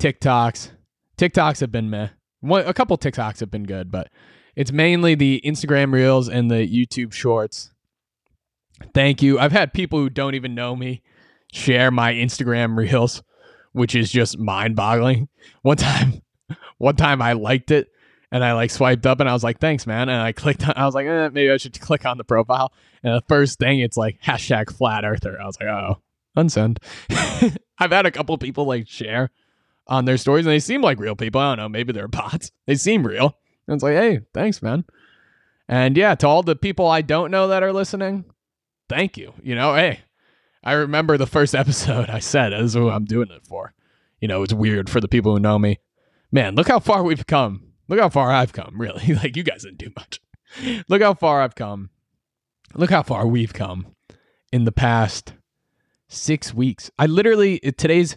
TikToks. 0.00 0.70
TikToks 1.18 1.60
have 1.60 1.70
been 1.70 1.90
meh. 1.90 2.08
One, 2.40 2.66
a 2.66 2.74
couple 2.74 2.96
TikToks 2.96 3.40
have 3.40 3.50
been 3.50 3.64
good, 3.64 3.90
but 3.90 4.10
it's 4.54 4.72
mainly 4.72 5.14
the 5.14 5.40
Instagram 5.44 5.92
Reels 5.92 6.28
and 6.28 6.50
the 6.50 6.66
YouTube 6.66 7.12
Shorts. 7.12 7.72
Thank 8.94 9.22
you. 9.22 9.38
I've 9.38 9.52
had 9.52 9.72
people 9.72 9.98
who 9.98 10.10
don't 10.10 10.34
even 10.34 10.54
know 10.54 10.76
me 10.76 11.02
share 11.52 11.90
my 11.90 12.12
Instagram 12.12 12.76
Reels, 12.76 13.22
which 13.72 13.94
is 13.94 14.10
just 14.10 14.38
mind-boggling. 14.38 15.28
One 15.62 15.76
time, 15.76 16.22
one 16.78 16.96
time 16.96 17.20
I 17.20 17.32
liked 17.32 17.70
it 17.70 17.88
and 18.30 18.44
I 18.44 18.52
like 18.52 18.70
swiped 18.70 19.06
up 19.06 19.20
and 19.20 19.28
I 19.28 19.32
was 19.32 19.42
like, 19.44 19.58
"Thanks, 19.58 19.86
man." 19.86 20.08
And 20.08 20.20
I 20.20 20.32
clicked 20.32 20.66
on. 20.66 20.74
I 20.76 20.84
was 20.84 20.94
like, 20.94 21.06
eh, 21.06 21.28
"Maybe 21.32 21.50
I 21.50 21.56
should 21.56 21.78
click 21.80 22.04
on 22.04 22.18
the 22.18 22.24
profile." 22.24 22.72
And 23.02 23.14
the 23.14 23.24
first 23.28 23.58
thing, 23.58 23.80
it's 23.80 23.96
like 23.96 24.20
hashtag 24.22 24.72
Flat 24.72 25.04
Earther. 25.04 25.40
I 25.40 25.46
was 25.46 25.58
like, 25.60 25.68
"Oh, 25.68 26.02
unsend." 26.36 26.78
I've 27.78 27.92
had 27.92 28.06
a 28.06 28.10
couple 28.10 28.36
people 28.38 28.66
like 28.66 28.88
share 28.88 29.30
on 29.88 30.04
their 30.04 30.16
stories 30.16 30.46
and 30.46 30.52
they 30.52 30.58
seem 30.58 30.82
like 30.82 31.00
real 31.00 31.16
people. 31.16 31.40
I 31.40 31.50
don't 31.50 31.58
know, 31.58 31.68
maybe 31.68 31.92
they're 31.92 32.08
bots. 32.08 32.52
They 32.66 32.74
seem 32.74 33.06
real. 33.06 33.36
And 33.66 33.74
it's 33.74 33.82
like, 33.82 33.94
hey, 33.94 34.20
thanks, 34.34 34.62
man. 34.62 34.84
And 35.68 35.96
yeah, 35.96 36.14
to 36.16 36.26
all 36.26 36.42
the 36.42 36.56
people 36.56 36.86
I 36.88 37.02
don't 37.02 37.30
know 37.30 37.48
that 37.48 37.62
are 37.62 37.72
listening, 37.72 38.24
thank 38.88 39.16
you. 39.16 39.34
You 39.42 39.54
know, 39.54 39.74
hey, 39.74 40.00
I 40.64 40.72
remember 40.72 41.16
the 41.16 41.26
first 41.26 41.54
episode 41.54 42.08
I 42.08 42.18
said, 42.18 42.52
this 42.52 42.62
is 42.62 42.74
who 42.74 42.88
I'm 42.90 43.04
doing 43.04 43.30
it 43.30 43.46
for. 43.46 43.74
You 44.20 44.28
know, 44.28 44.42
it's 44.42 44.52
weird 44.52 44.90
for 44.90 45.00
the 45.00 45.08
people 45.08 45.32
who 45.32 45.40
know 45.40 45.58
me. 45.58 45.78
Man, 46.32 46.54
look 46.54 46.68
how 46.68 46.80
far 46.80 47.02
we've 47.02 47.26
come. 47.26 47.72
Look 47.88 48.00
how 48.00 48.08
far 48.08 48.30
I've 48.30 48.52
come, 48.52 48.74
really. 48.80 49.14
like, 49.14 49.36
you 49.36 49.42
guys 49.42 49.62
didn't 49.62 49.78
do 49.78 49.90
much. 49.96 50.20
look 50.88 51.02
how 51.02 51.14
far 51.14 51.42
I've 51.42 51.54
come. 51.54 51.90
Look 52.74 52.90
how 52.90 53.02
far 53.02 53.26
we've 53.26 53.54
come 53.54 53.94
in 54.52 54.64
the 54.64 54.72
past 54.72 55.34
six 56.08 56.52
weeks. 56.52 56.90
I 56.98 57.06
literally, 57.06 57.60
today's 57.60 58.16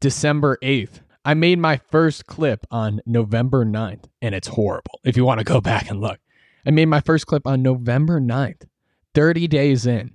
December 0.00 0.58
8th. 0.62 1.00
I 1.28 1.34
made 1.34 1.58
my 1.58 1.76
first 1.76 2.24
clip 2.24 2.66
on 2.70 3.02
November 3.04 3.62
9th, 3.62 4.04
and 4.22 4.34
it's 4.34 4.48
horrible. 4.48 4.98
If 5.04 5.14
you 5.14 5.26
want 5.26 5.40
to 5.40 5.44
go 5.44 5.60
back 5.60 5.90
and 5.90 6.00
look, 6.00 6.18
I 6.64 6.70
made 6.70 6.86
my 6.86 7.02
first 7.02 7.26
clip 7.26 7.46
on 7.46 7.60
November 7.60 8.18
9th, 8.18 8.66
30 9.14 9.46
days 9.46 9.84
in. 9.84 10.12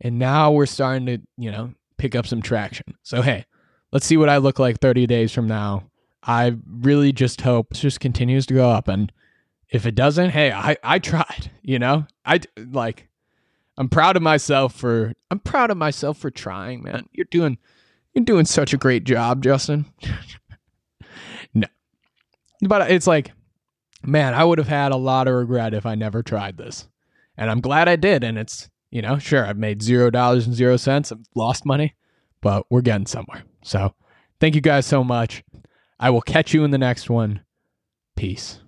And 0.00 0.18
now 0.18 0.50
we're 0.50 0.66
starting 0.66 1.06
to, 1.06 1.18
you 1.36 1.52
know, 1.52 1.72
pick 1.98 2.16
up 2.16 2.26
some 2.26 2.42
traction. 2.42 2.96
So, 3.04 3.22
hey, 3.22 3.44
let's 3.92 4.06
see 4.06 4.16
what 4.16 4.28
I 4.28 4.38
look 4.38 4.58
like 4.58 4.80
30 4.80 5.06
days 5.06 5.30
from 5.30 5.46
now. 5.46 5.88
I 6.24 6.56
really 6.68 7.12
just 7.12 7.42
hope 7.42 7.68
it 7.70 7.76
just 7.76 8.00
continues 8.00 8.44
to 8.46 8.54
go 8.54 8.68
up. 8.68 8.88
And 8.88 9.12
if 9.70 9.86
it 9.86 9.94
doesn't, 9.94 10.30
hey, 10.30 10.50
I, 10.50 10.76
I 10.82 10.98
tried, 10.98 11.48
you 11.62 11.78
know, 11.78 12.08
I 12.24 12.40
like, 12.58 13.08
I'm 13.78 13.88
proud 13.88 14.16
of 14.16 14.22
myself 14.24 14.74
for, 14.74 15.12
I'm 15.30 15.38
proud 15.38 15.70
of 15.70 15.76
myself 15.76 16.18
for 16.18 16.32
trying, 16.32 16.82
man. 16.82 17.08
You're 17.12 17.28
doing, 17.30 17.56
you're 18.14 18.24
doing 18.24 18.46
such 18.46 18.74
a 18.74 18.78
great 18.78 19.04
job, 19.04 19.44
Justin. 19.44 19.86
But 22.66 22.90
it's 22.90 23.06
like, 23.06 23.32
man, 24.04 24.34
I 24.34 24.44
would 24.44 24.58
have 24.58 24.68
had 24.68 24.92
a 24.92 24.96
lot 24.96 25.28
of 25.28 25.34
regret 25.34 25.74
if 25.74 25.86
I 25.86 25.94
never 25.94 26.22
tried 26.22 26.56
this. 26.56 26.88
And 27.36 27.50
I'm 27.50 27.60
glad 27.60 27.88
I 27.88 27.96
did. 27.96 28.24
And 28.24 28.38
it's, 28.38 28.70
you 28.90 29.02
know, 29.02 29.18
sure, 29.18 29.44
I've 29.46 29.58
made 29.58 29.82
zero 29.82 30.10
dollars 30.10 30.46
and 30.46 30.54
zero 30.54 30.76
cents. 30.76 31.12
I've 31.12 31.26
lost 31.34 31.66
money, 31.66 31.94
but 32.40 32.66
we're 32.70 32.80
getting 32.80 33.06
somewhere. 33.06 33.44
So 33.62 33.94
thank 34.40 34.54
you 34.54 34.60
guys 34.60 34.86
so 34.86 35.04
much. 35.04 35.44
I 35.98 36.10
will 36.10 36.22
catch 36.22 36.54
you 36.54 36.64
in 36.64 36.70
the 36.70 36.78
next 36.78 37.10
one. 37.10 37.40
Peace. 38.16 38.60